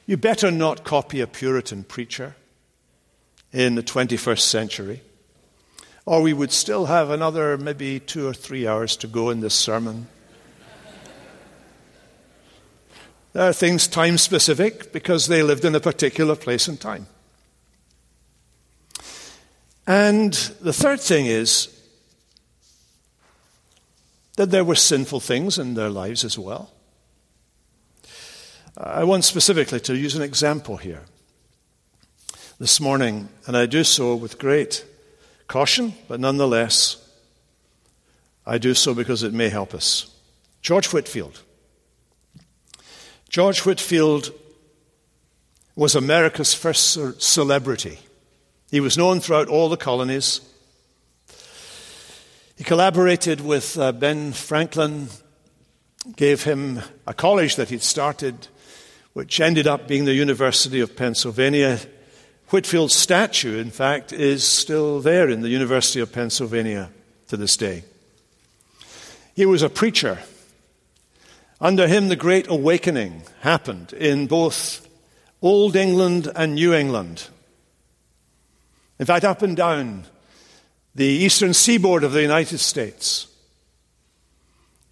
you 0.06 0.16
better 0.16 0.50
not 0.50 0.84
copy 0.84 1.20
a 1.20 1.26
Puritan 1.26 1.84
preacher 1.84 2.34
in 3.52 3.74
the 3.74 3.82
21st 3.82 4.40
century, 4.40 5.02
or 6.06 6.22
we 6.22 6.32
would 6.32 6.50
still 6.50 6.86
have 6.86 7.10
another 7.10 7.58
maybe 7.58 8.00
two 8.00 8.26
or 8.26 8.32
three 8.32 8.66
hours 8.66 8.96
to 8.96 9.06
go 9.06 9.30
in 9.30 9.40
this 9.40 9.54
sermon. 9.54 10.06
There 13.34 13.48
are 13.48 13.52
things 13.52 13.86
time 13.86 14.18
specific 14.18 14.92
because 14.92 15.26
they 15.26 15.42
lived 15.42 15.64
in 15.64 15.74
a 15.74 15.80
particular 15.80 16.36
place 16.36 16.68
and 16.68 16.80
time. 16.80 17.06
And 19.87 20.33
the 20.61 20.72
third 20.72 21.01
thing 21.01 21.26
is 21.26 21.68
that 24.37 24.51
there 24.51 24.64
were 24.64 24.74
sinful 24.74 25.20
things 25.20 25.59
in 25.59 25.74
their 25.74 25.91
lives 25.91 26.24
as 26.24 26.39
well. 26.39 26.70
Uh, 28.76 28.85
I 28.85 29.05
want 29.05 29.24
specifically 29.24 29.80
to 29.80 29.97
use 29.97 30.14
an 30.14 30.22
example 30.22 30.76
here 30.76 31.03
this 32.59 32.80
morning, 32.80 33.28
and 33.47 33.57
I 33.57 33.66
do 33.66 33.85
so 33.85 34.14
with 34.14 34.39
great 34.39 34.85
caution, 35.49 35.95
but 36.09 36.20
nonetheless, 36.20 36.97
I 38.47 38.59
do 38.59 38.74
so 38.74 38.95
because 38.95 39.22
it 39.22 39.33
may 39.33 39.49
help 39.49 39.74
us. 39.74 40.11
George 40.62 40.93
Whitefield. 40.93 41.43
George 43.28 43.61
Whitefield 43.61 44.33
was 45.74 45.95
America's 45.95 46.55
first 46.55 47.20
celebrity. 47.20 47.99
He 48.73 48.81
was 48.81 48.97
known 48.97 49.20
throughout 49.20 49.49
all 49.49 49.68
the 49.68 49.77
colonies. 49.77 50.41
He 52.57 52.64
collaborated 52.64 53.43
with 53.43 53.79
uh, 53.79 53.93
Ben 53.93 54.33
Franklin, 54.33 55.09
gave 56.16 56.45
him 56.45 56.81
a 57.07 57.12
college 57.12 57.57
that 57.57 57.68
he'd 57.68 57.83
started, 57.83 58.49
which 59.12 59.43
ended 59.43 59.66
up 59.66 59.87
being 59.87 60.07
the 60.07 60.14
University 60.14 60.81
of 60.81 60.97
Pennsylvania. 60.97 61.81
Whitefield's 62.49 62.95
statue, 62.95 63.59
in 63.59 63.70
fact, 63.70 64.11
is 64.11 64.43
still 64.43 65.01
there 65.01 65.29
in 65.29 65.43
the 65.43 65.51
University 65.51 66.01
of 66.01 66.11
Pennsylvania 66.11 66.89
to 67.29 67.37
this 67.37 67.59
day. 67.59 67.85
He 69.37 69.45
was 69.45 69.61
a 69.61 69.68
preacher. 69.68 70.20
Under 71.61 71.87
him, 71.87 72.09
the 72.09 72.16
Great 72.16 72.49
Awakening 72.49 73.25
happened 73.43 73.93
in 73.93 74.29
both 74.29 74.89
Old 75.43 75.77
England 75.77 76.33
and 76.35 76.55
New 76.55 76.73
England. 76.73 77.29
In 79.03 79.07
fact, 79.07 79.24
up 79.24 79.42
and 79.42 79.57
down 79.57 80.05
the 80.94 81.05
eastern 81.05 81.55
seaboard 81.55 82.05
of 82.05 82.12
the 82.12 82.22
United 82.22 82.59
States. 82.59 83.26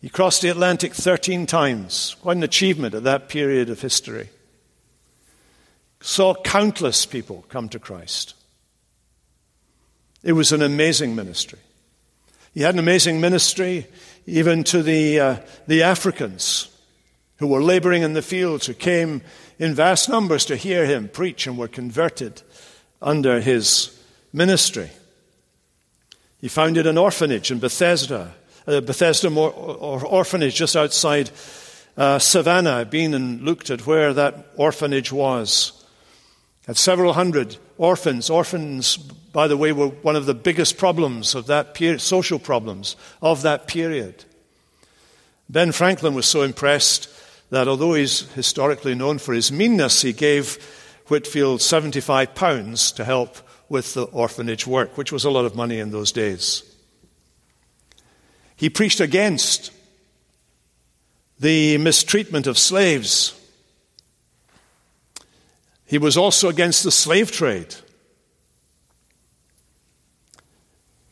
He 0.01 0.09
crossed 0.09 0.43
the 0.43 0.49
Atlantic 0.49 0.95
13 0.95 1.47
times, 1.47 2.17
quite 2.21 2.37
an 2.37 2.43
achievement 2.43 2.97
at 2.97 3.05
that 3.05 3.29
period 3.29 3.71
of 3.71 3.81
history. 3.81 4.29
Saw 6.01 6.35
countless 6.35 7.07
people 7.07 7.45
come 7.51 7.69
to 7.69 7.79
Christ. 7.79 8.35
It 10.25 10.33
was 10.33 10.51
an 10.51 10.63
amazing 10.63 11.15
ministry. 11.15 11.61
He 12.53 12.63
had 12.63 12.75
an 12.75 12.81
amazing 12.81 13.21
ministry 13.21 13.87
even 14.27 14.65
to 14.65 14.83
the, 14.83 15.21
uh, 15.21 15.37
the 15.69 15.85
Africans 15.85 16.69
who 17.37 17.47
were 17.47 17.63
laboring 17.63 18.03
in 18.03 18.15
the 18.15 18.23
fields, 18.23 18.67
who 18.67 18.75
came 18.75 19.23
in 19.61 19.73
vast 19.73 20.09
numbers 20.09 20.47
to 20.47 20.57
hear 20.57 20.85
him 20.85 21.09
preach 21.09 21.47
and 21.47 21.57
were 21.57 21.69
converted 21.69 22.43
under 23.01 23.41
his 23.41 23.97
ministry. 24.33 24.91
He 26.41 26.49
founded 26.49 26.87
an 26.87 26.97
orphanage 26.97 27.51
in 27.51 27.59
Bethesda, 27.59 28.35
a 28.67 28.81
Bethesda 28.81 29.29
orphanage 29.29 30.55
just 30.55 30.77
outside 30.77 31.31
uh, 31.97 32.19
Savannah. 32.19 32.85
Been 32.85 33.15
and 33.15 33.43
looked 33.43 33.71
at 33.71 33.87
where 33.87 34.15
that 34.15 34.53
orphanage 34.57 35.13
was. 35.13 35.85
Had 36.67 36.77
several 36.77 37.13
hundred 37.13 37.57
orphans. 37.79 38.31
Orphans, 38.31 38.97
by 38.97 39.49
the 39.49 39.57
way, 39.57 39.73
were 39.73 39.89
one 39.89 40.17
of 40.17 40.27
the 40.27 40.35
biggest 40.35 40.79
problems 40.79 41.35
of 41.35 41.47
that 41.47 41.75
period, 41.75 42.01
social 42.01 42.39
problems 42.39 42.97
of 43.21 43.43
that 43.43 43.67
period. 43.67 44.25
Ben 45.49 45.73
Franklin 45.73 46.15
was 46.15 46.27
so 46.27 46.43
impressed 46.43 47.09
that 47.51 47.67
although 47.67 47.95
he's 47.95 48.31
historically 48.33 48.95
known 48.95 49.19
for 49.19 49.35
his 49.35 49.51
meanness, 49.51 50.03
he 50.03 50.13
gave 50.13 50.57
Whitefield 51.09 51.61
75 51.61 52.35
pounds 52.35 52.93
to 52.93 53.05
help 53.05 53.37
with 53.71 53.95
the 53.95 54.03
orphanage 54.03 54.67
work, 54.67 54.99
which 54.99 55.13
was 55.13 55.25
a 55.25 55.31
lot 55.31 55.47
of 55.47 55.55
money 55.55 55.79
in 55.79 55.93
those 55.93 56.11
days. 56.13 56.65
He 58.57 58.69
preached 58.69 59.01
against 59.01 59.71
the 61.39 61.79
mistreatment 61.79 62.47
of 62.47 62.59
slaves. 62.59 63.35
He 65.87 65.97
was 65.97 66.17
also 66.17 66.49
against 66.49 66.83
the 66.83 66.91
slave 66.91 67.31
trade. 67.31 67.75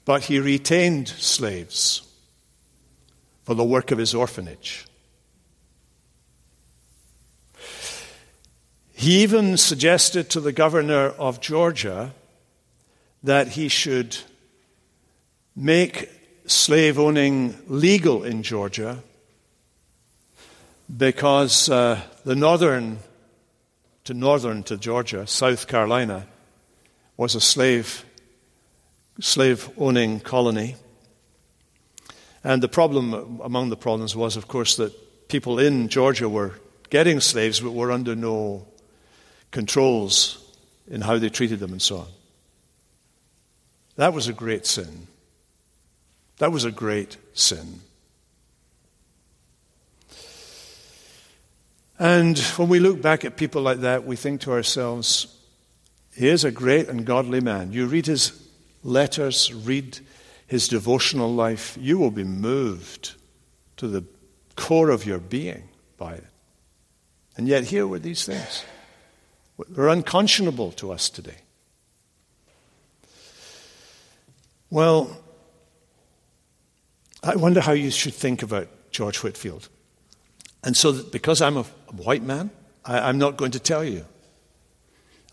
But 0.04 0.24
he 0.24 0.40
retained 0.40 1.08
slaves 1.08 2.02
for 3.44 3.54
the 3.54 3.64
work 3.64 3.92
of 3.92 3.98
his 3.98 4.14
orphanage. 4.14 4.84
He 8.92 9.22
even 9.22 9.56
suggested 9.56 10.28
to 10.30 10.40
the 10.40 10.52
governor 10.52 11.10
of 11.18 11.40
Georgia 11.40 12.12
that 13.22 13.48
he 13.48 13.68
should 13.68 14.16
make 15.56 16.10
slave 16.46 16.98
owning 16.98 17.56
legal 17.66 18.24
in 18.24 18.42
Georgia 18.42 19.02
because 20.96 21.68
uh, 21.68 22.00
the 22.24 22.34
northern 22.34 22.98
to 24.04 24.14
northern 24.14 24.62
to 24.62 24.76
Georgia, 24.78 25.26
South 25.26 25.68
Carolina, 25.68 26.26
was 27.16 27.34
a 27.34 27.40
slave 27.40 28.04
slave 29.20 29.68
owning 29.76 30.20
colony. 30.20 30.76
And 32.44 32.62
the 32.62 32.68
problem 32.68 33.40
among 33.42 33.68
the 33.68 33.76
problems 33.76 34.14
was, 34.14 34.36
of 34.36 34.48
course, 34.48 34.76
that 34.76 35.28
people 35.28 35.58
in 35.58 35.88
Georgia 35.88 36.28
were 36.28 36.52
getting 36.88 37.20
slaves 37.20 37.60
but 37.60 37.72
were 37.72 37.92
under 37.92 38.14
no 38.14 38.66
controls 39.50 40.42
in 40.88 41.00
how 41.02 41.18
they 41.18 41.28
treated 41.28 41.58
them 41.58 41.72
and 41.72 41.82
so 41.82 41.98
on. 41.98 42.06
That 43.98 44.14
was 44.14 44.28
a 44.28 44.32
great 44.32 44.64
sin. 44.64 45.08
That 46.36 46.52
was 46.52 46.64
a 46.64 46.70
great 46.70 47.16
sin. 47.34 47.80
And 51.98 52.38
when 52.38 52.68
we 52.68 52.78
look 52.78 53.02
back 53.02 53.24
at 53.24 53.36
people 53.36 53.60
like 53.60 53.80
that, 53.80 54.06
we 54.06 54.14
think 54.14 54.42
to 54.42 54.52
ourselves, 54.52 55.36
he 56.14 56.28
is 56.28 56.44
a 56.44 56.52
great 56.52 56.88
and 56.88 57.04
godly 57.04 57.40
man. 57.40 57.72
You 57.72 57.86
read 57.86 58.06
his 58.06 58.40
letters, 58.84 59.52
read 59.52 59.98
his 60.46 60.68
devotional 60.68 61.34
life, 61.34 61.76
you 61.80 61.98
will 61.98 62.12
be 62.12 62.22
moved 62.22 63.16
to 63.78 63.88
the 63.88 64.04
core 64.54 64.90
of 64.90 65.06
your 65.06 65.18
being 65.18 65.70
by 65.96 66.14
it. 66.14 66.24
And 67.36 67.48
yet, 67.48 67.64
here 67.64 67.86
were 67.86 67.98
these 67.98 68.24
things. 68.24 68.62
They're 69.68 69.88
unconscionable 69.88 70.70
to 70.72 70.92
us 70.92 71.10
today. 71.10 71.38
Well, 74.70 75.16
I 77.22 77.36
wonder 77.36 77.60
how 77.60 77.72
you 77.72 77.90
should 77.90 78.14
think 78.14 78.42
about 78.42 78.68
George 78.90 79.18
Whitefield. 79.18 79.68
And 80.62 80.76
so, 80.76 81.02
because 81.02 81.40
I'm 81.40 81.56
a, 81.56 81.62
white 81.92 82.22
man, 82.22 82.50
I, 82.84 83.08
am 83.08 83.18
not 83.18 83.36
going 83.36 83.52
to 83.52 83.60
tell 83.60 83.82
you. 83.82 84.04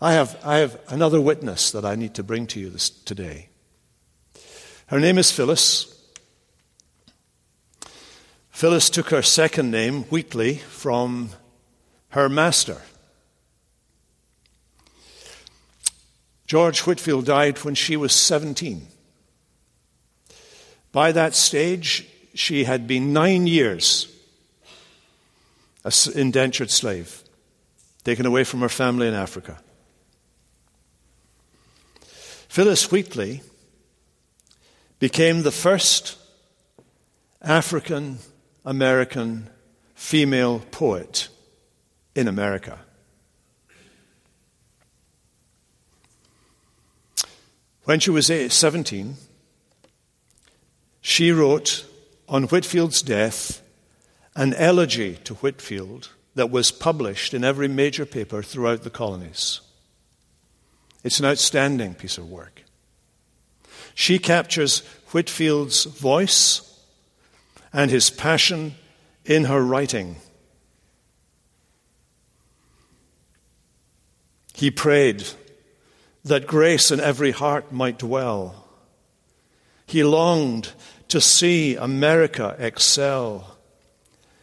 I 0.00 0.12
have, 0.14 0.38
I 0.44 0.58
have 0.58 0.80
another 0.88 1.20
witness 1.20 1.70
that 1.72 1.84
I 1.84 1.94
need 1.94 2.14
to 2.14 2.22
bring 2.22 2.46
to 2.48 2.60
you 2.60 2.70
this, 2.70 2.88
today. 2.88 3.48
Her 4.86 5.00
name 5.00 5.18
is 5.18 5.30
Phillis. 5.30 5.92
Phillis 8.50 8.88
took 8.88 9.10
her 9.10 9.22
second 9.22 9.70
name, 9.70 10.04
Wheatley, 10.04 10.54
from 10.56 11.30
her 12.10 12.28
master. 12.28 12.80
George 16.46 16.80
Whitefield 16.80 17.26
died 17.26 17.58
when 17.58 17.74
she 17.74 17.96
was 17.96 18.12
17. 18.12 18.86
By 20.96 21.12
that 21.12 21.34
stage, 21.34 22.08
she 22.32 22.64
had 22.64 22.86
been 22.86 23.12
nine 23.12 23.46
years 23.46 24.10
an 25.84 25.92
indentured 26.14 26.70
slave, 26.70 27.22
taken 28.02 28.24
away 28.24 28.44
from 28.44 28.60
her 28.60 28.70
family 28.70 29.06
in 29.06 29.12
Africa. 29.12 29.58
Phillis 32.48 32.90
Wheatley 32.90 33.42
became 34.98 35.42
the 35.42 35.50
first 35.50 36.16
African 37.42 38.20
American 38.64 39.50
female 39.94 40.60
poet 40.70 41.28
in 42.14 42.26
America. 42.26 42.78
When 47.84 48.00
she 48.00 48.08
was 48.08 48.30
eh, 48.30 48.48
17, 48.48 49.16
she 51.08 51.30
wrote 51.30 51.84
on 52.28 52.48
Whitefield's 52.48 53.00
death 53.00 53.62
an 54.34 54.52
elegy 54.54 55.14
to 55.22 55.34
Whitefield 55.34 56.10
that 56.34 56.50
was 56.50 56.72
published 56.72 57.32
in 57.32 57.44
every 57.44 57.68
major 57.68 58.04
paper 58.04 58.42
throughout 58.42 58.82
the 58.82 58.90
colonies. 58.90 59.60
It's 61.04 61.20
an 61.20 61.26
outstanding 61.26 61.94
piece 61.94 62.18
of 62.18 62.28
work. 62.28 62.64
She 63.94 64.18
captures 64.18 64.80
Whitefield's 65.12 65.84
voice 65.84 66.76
and 67.72 67.88
his 67.88 68.10
passion 68.10 68.74
in 69.24 69.44
her 69.44 69.62
writing. 69.62 70.16
He 74.54 74.72
prayed 74.72 75.24
that 76.24 76.48
grace 76.48 76.90
in 76.90 76.98
every 76.98 77.30
heart 77.30 77.70
might 77.70 78.00
dwell. 78.00 78.64
He 79.86 80.02
longed 80.02 80.72
to 81.08 81.20
see 81.20 81.76
America 81.76 82.56
excel. 82.58 83.56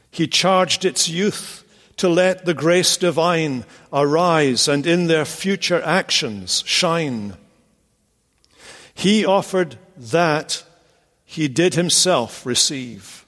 He 0.10 0.28
charged 0.28 0.86
its 0.86 1.10
youth 1.10 1.64
to 1.98 2.10
let 2.10 2.46
the 2.46 2.54
grace 2.54 2.98
divine 2.98 3.66
arise 3.92 4.68
and 4.68 4.86
in 4.86 5.08
their 5.08 5.26
future 5.26 5.82
actions 5.82 6.64
shine. 6.66 7.36
He 8.94 9.26
offered 9.26 9.78
that 9.98 10.64
he 11.26 11.48
did 11.48 11.74
himself 11.74 12.46
receive. 12.46 13.26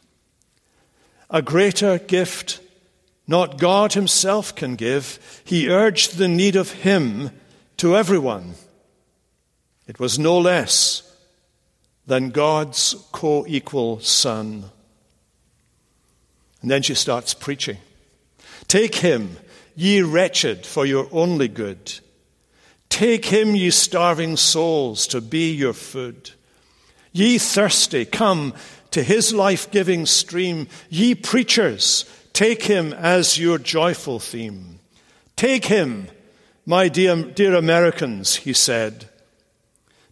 A 1.29 1.41
greater 1.41 1.97
gift 1.97 2.59
not 3.27 3.57
God 3.57 3.93
himself 3.93 4.53
can 4.55 4.75
give. 4.75 5.41
He 5.43 5.69
urged 5.69 6.17
the 6.17 6.27
need 6.27 6.55
of 6.55 6.71
him 6.71 7.31
to 7.77 7.97
everyone. 7.97 8.55
It 9.87 9.99
was 9.99 10.19
no 10.19 10.37
less 10.37 11.01
than 12.07 12.29
God's 12.29 12.95
co 13.11 13.45
equal 13.47 13.99
Son. 13.99 14.65
And 16.61 16.71
then 16.71 16.81
she 16.81 16.95
starts 16.95 17.33
preaching. 17.33 17.77
Take 18.67 18.95
him, 18.95 19.37
ye 19.75 20.01
wretched, 20.01 20.65
for 20.65 20.85
your 20.85 21.07
only 21.11 21.47
good. 21.47 21.99
Take 22.89 23.25
him, 23.25 23.55
ye 23.55 23.71
starving 23.71 24.37
souls, 24.37 25.07
to 25.07 25.21
be 25.21 25.51
your 25.51 25.73
food. 25.73 26.31
Ye 27.11 27.37
thirsty, 27.37 28.05
come 28.05 28.53
to 28.91 29.03
his 29.03 29.33
life 29.33 29.69
giving 29.71 30.05
stream. 30.05 30.67
Ye 30.89 31.15
preachers, 31.15 32.05
take 32.33 32.63
him 32.63 32.93
as 32.93 33.37
your 33.37 33.57
joyful 33.57 34.19
theme. 34.19 34.79
Take 35.35 35.65
him, 35.65 36.07
my 36.65 36.87
dear, 36.87 37.23
dear 37.23 37.55
Americans, 37.55 38.37
he 38.37 38.53
said. 38.53 39.09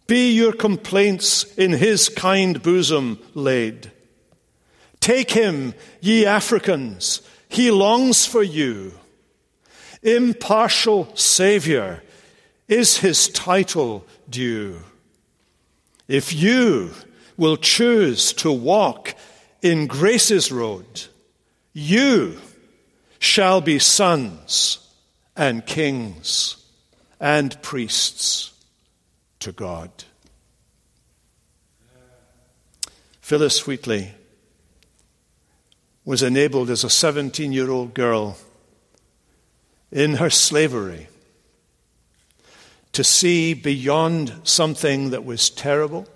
Be 0.06 0.32
your 0.32 0.52
complaints 0.52 1.44
in 1.54 1.72
his 1.72 2.08
kind 2.08 2.62
bosom 2.62 3.18
laid. 3.34 3.90
Take 5.00 5.30
him, 5.30 5.74
ye 6.00 6.26
Africans, 6.26 7.22
he 7.48 7.70
longs 7.70 8.26
for 8.26 8.42
you. 8.42 8.92
Impartial 10.02 11.14
Savior 11.14 12.02
is 12.68 12.98
his 12.98 13.28
title 13.28 14.06
due. 14.28 14.80
If 16.08 16.34
you 16.34 16.90
will 17.36 17.56
choose 17.56 18.32
to 18.34 18.52
walk 18.52 19.14
in 19.62 19.86
grace's 19.86 20.52
road, 20.52 21.04
you 21.72 22.38
shall 23.18 23.60
be 23.60 23.78
sons 23.78 24.78
and 25.36 25.64
kings 25.66 26.56
and 27.18 27.60
priests 27.62 28.53
to 29.44 29.52
God. 29.52 29.90
Phillis 33.20 33.66
Wheatley 33.66 34.12
was 36.04 36.22
enabled 36.22 36.70
as 36.70 36.82
a 36.82 36.90
17 36.90 37.52
year 37.52 37.70
old 37.70 37.94
girl 37.94 38.36
in 39.92 40.14
her 40.14 40.30
slavery 40.30 41.08
to 42.92 43.04
see 43.04 43.54
beyond 43.54 44.32
something 44.44 45.10
that 45.10 45.24
was 45.24 45.50
terrible 45.50 46.06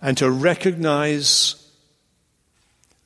and 0.00 0.16
to 0.16 0.30
recognize 0.30 1.70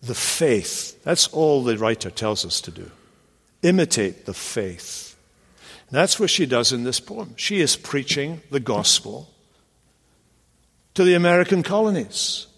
the 0.03 0.15
faith. 0.15 1.03
That's 1.03 1.27
all 1.29 1.65
the 1.65 1.79
writer 1.79 2.11
tells 2.11 2.45
us 2.45 2.61
to 2.63 2.71
do. 2.71 2.91
Imitate 3.63 4.27
the 4.27 4.35
faith. 4.35 5.14
That's 5.95 6.19
what 6.19 6.29
she 6.29 6.45
does 6.45 6.73
in 6.73 6.83
this 6.83 6.99
poem. 6.99 7.35
She 7.37 7.61
is 7.61 7.77
preaching 7.77 8.41
the 8.51 8.59
gospel 8.59 9.31
to 10.95 11.05
the 11.05 11.15
American 11.15 11.63
colonies. 11.63 12.49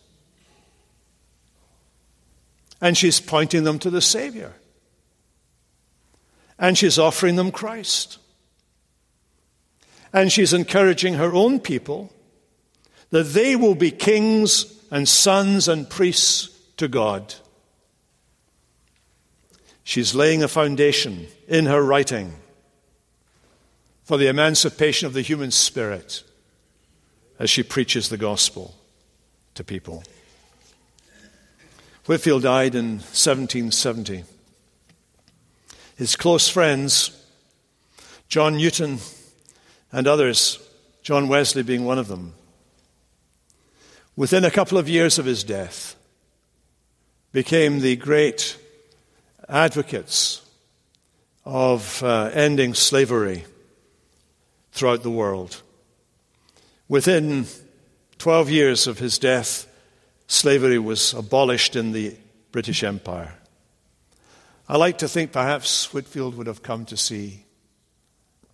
And 2.81 2.97
she's 2.97 3.21
pointing 3.21 3.65
them 3.65 3.79
to 3.81 3.91
the 3.91 4.01
Savior. 4.01 4.55
And 6.59 6.79
she's 6.79 6.99
offering 6.99 7.37
them 7.37 7.51
Christ. 7.51 8.17
And 10.15 10.33
she's 10.33 10.55
encouraging 10.55 11.15
her 11.15 11.35
own 11.35 11.61
people 11.61 12.11
that 13.11 13.25
they 13.25 13.55
will 13.55 13.75
be 13.75 13.91
kings 13.91 14.83
and 14.91 15.07
sons 15.07 15.69
and 15.69 15.91
priests 15.91 16.49
to 16.79 16.89
God. 16.89 17.35
She's 19.85 20.15
laying 20.15 20.43
a 20.43 20.49
foundation 20.49 21.27
in 21.47 21.67
her 21.67 21.83
writing 21.83 22.33
for 24.07 24.17
the 24.17 24.29
emancipation 24.29 25.05
of 25.05 25.15
the 25.15 25.21
human 25.21 25.51
spirit 25.51 26.23
as 27.41 27.51
she 27.51 27.65
preaches 27.65 28.09
the 28.09 28.17
gospel 28.17 28.77
to 29.55 29.65
people. 29.65 30.05
Whitefield 32.07 32.45
died 32.45 32.77
in 32.77 32.99
1770. 32.99 34.23
His 35.97 36.15
close 36.15 36.49
friends, 36.49 37.21
John 38.29 38.59
Newton 38.59 38.99
and 39.91 40.07
others, 40.07 40.61
John 41.03 41.27
Wesley 41.27 41.65
being 41.65 41.85
one 41.85 41.99
of 41.99 42.07
them, 42.07 42.35
within 44.15 44.45
a 44.45 44.53
couple 44.53 44.79
of 44.79 44.89
years 44.89 45.19
of 45.19 45.25
his 45.25 45.43
death, 45.43 45.97
became 47.33 47.81
the 47.81 47.97
great 47.97 48.57
advocates 49.49 50.43
of 51.45 52.05
uh, 52.05 52.31
ending 52.33 52.73
slavery 52.73 53.47
throughout 54.77 55.03
the 55.03 55.11
world. 55.11 55.63
Within 56.87 57.47
12 58.19 58.51
years 58.51 58.87
of 58.87 58.99
his 58.99 59.19
death, 59.19 59.67
slavery 60.27 60.79
was 60.79 61.15
abolished 61.15 61.75
in 61.75 61.93
the 61.93 62.15
British 62.53 62.85
Empire. 62.85 63.35
I 64.69 64.77
like 64.77 64.99
to 64.99 65.09
think 65.09 65.33
perhaps 65.33 65.93
Whitefield 65.95 66.37
would 66.37 66.47
have 66.47 66.63
come 66.63 66.85
to 66.87 66.97
see 66.97 67.45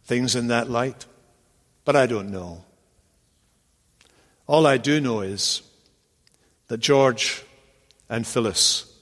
things 0.04 0.36
in 0.36 0.46
that 0.48 0.70
light, 0.70 1.06
but 1.84 1.96
I 1.96 2.06
don't 2.06 2.30
know. 2.30 2.64
All 4.46 4.66
I 4.66 4.76
do 4.76 5.00
know 5.00 5.20
is 5.20 5.62
that 6.68 6.78
George 6.78 7.42
and 8.08 8.26
Phillis 8.26 8.92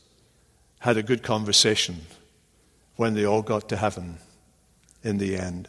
had 0.79 0.97
a 0.97 1.03
good 1.03 1.23
conversation 1.23 2.01
when 2.97 3.15
they 3.15 3.27
all 3.27 3.43
got 3.43 3.69
to 3.69 3.77
heaven 3.77 4.19
in 5.03 5.19
the 5.19 5.37
end. 5.37 5.69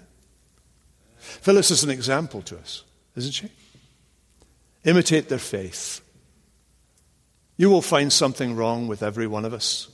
Phillis 1.21 1.71
is 1.71 1.83
an 1.83 1.89
example 1.89 2.41
to 2.43 2.57
us, 2.57 2.83
isn't 3.15 3.31
she? 3.31 3.49
Imitate 4.83 5.29
their 5.29 5.37
faith. 5.37 6.01
You 7.57 7.69
will 7.69 7.83
find 7.83 8.11
something 8.11 8.55
wrong 8.55 8.87
with 8.87 9.03
every 9.03 9.27
one 9.27 9.45
of 9.45 9.53
us. 9.53 9.87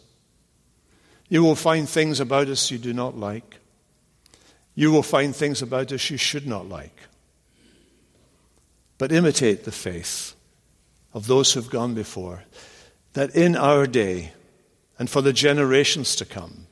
You 1.27 1.43
will 1.43 1.55
find 1.55 1.87
things 1.87 2.21
about 2.21 2.47
us 2.47 2.71
you 2.71 2.77
do 2.77 2.93
not 2.93 3.17
like. 3.17 3.57
You 4.73 4.91
will 4.91 5.03
find 5.03 5.35
things 5.35 5.61
about 5.61 5.91
us 5.91 6.09
you 6.09 6.17
should 6.17 6.47
not 6.47 6.69
like. 6.69 6.97
But 8.97 9.11
imitate 9.11 9.65
the 9.65 9.71
faith 9.71 10.33
of 11.13 11.27
those 11.27 11.51
who 11.51 11.59
have 11.59 11.69
gone 11.69 11.93
before, 11.93 12.43
that 13.13 13.35
in 13.35 13.55
our 13.55 13.85
day 13.85 14.31
and 14.97 15.09
for 15.09 15.21
the 15.21 15.33
generations 15.33 16.15
to 16.15 16.25
come, 16.25 16.67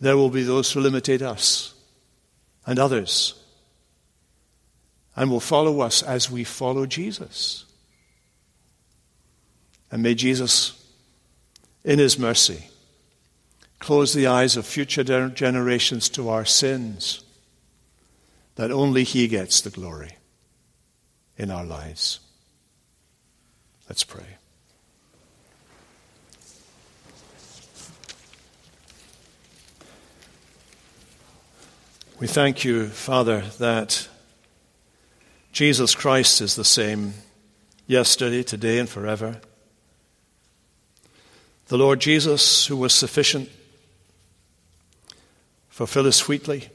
there 0.00 0.16
will 0.16 0.30
be 0.30 0.42
those 0.42 0.70
who 0.70 0.80
will 0.80 0.86
imitate 0.86 1.22
us 1.22 1.74
and 2.66 2.78
others 2.78 3.37
and 5.18 5.32
will 5.32 5.40
follow 5.40 5.80
us 5.80 6.00
as 6.00 6.30
we 6.30 6.44
follow 6.44 6.86
Jesus. 6.86 7.64
And 9.90 10.00
may 10.00 10.14
Jesus, 10.14 10.80
in 11.82 11.98
his 11.98 12.20
mercy, 12.20 12.68
close 13.80 14.14
the 14.14 14.28
eyes 14.28 14.56
of 14.56 14.64
future 14.64 15.02
generations 15.02 16.08
to 16.10 16.28
our 16.28 16.44
sins, 16.44 17.24
that 18.54 18.70
only 18.70 19.02
He 19.02 19.26
gets 19.26 19.60
the 19.60 19.70
glory 19.70 20.12
in 21.36 21.50
our 21.50 21.64
lives. 21.64 22.20
Let's 23.88 24.04
pray. 24.04 24.36
We 32.20 32.28
thank 32.28 32.64
you, 32.64 32.86
Father, 32.86 33.40
that 33.58 34.08
Jesus 35.52 35.94
Christ 35.94 36.40
is 36.40 36.54
the 36.54 36.64
same 36.64 37.14
yesterday, 37.86 38.42
today, 38.42 38.78
and 38.78 38.88
forever. 38.88 39.40
The 41.68 41.78
Lord 41.78 42.00
Jesus, 42.00 42.66
who 42.66 42.76
was 42.76 42.94
sufficient 42.94 43.50
for 45.68 45.86
Phillis 45.86 46.26
Wheatley. 46.26 46.68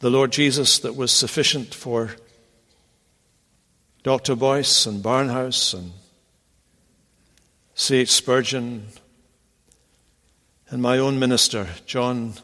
The 0.00 0.10
Lord 0.10 0.32
Jesus 0.32 0.78
that 0.80 0.94
was 0.94 1.10
sufficient 1.10 1.74
for 1.74 2.16
Dr. 4.02 4.36
Boice 4.36 4.86
and 4.86 5.02
Barnhouse 5.02 5.72
and 5.72 5.92
C.H. 7.74 8.12
Spurgeon 8.12 8.86
and 10.68 10.82
my 10.82 10.98
own 10.98 11.18
minister, 11.18 11.68
John 11.86 12.34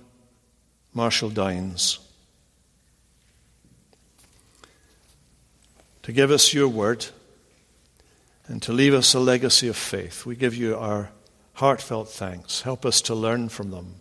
Marshall 0.95 1.31
Dines. 1.31 1.99
To 6.03 6.13
give 6.13 6.31
us 6.31 6.53
your 6.53 6.69
word 6.69 7.07
and 8.47 8.61
to 8.63 8.73
leave 8.73 8.95
us 8.95 9.15
a 9.15 9.21
legacy 9.21 9.69
of 9.69 9.77
faith. 9.77 10.27
We 10.27 10.35
give 10.35 10.55
you 10.55 10.77
our 10.77 11.11
heartfelt 11.55 12.09
thanks. 12.09 12.63
Help 12.63 12.85
us 12.85 13.01
to 13.03 13.15
learn 13.15 13.49
from 13.49 13.71
them 13.71 13.95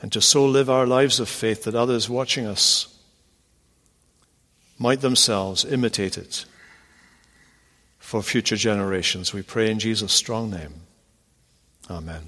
and 0.00 0.12
to 0.12 0.20
so 0.20 0.44
live 0.44 0.68
our 0.68 0.86
lives 0.86 1.20
of 1.20 1.28
faith 1.28 1.64
that 1.64 1.74
others 1.74 2.08
watching 2.08 2.46
us 2.46 2.98
might 4.78 5.00
themselves 5.00 5.64
imitate 5.64 6.18
it 6.18 6.44
for 7.98 8.22
future 8.22 8.56
generations. 8.56 9.32
We 9.32 9.42
pray 9.42 9.70
in 9.70 9.78
Jesus' 9.78 10.12
strong 10.12 10.50
name. 10.50 10.74
Amen. 11.88 12.22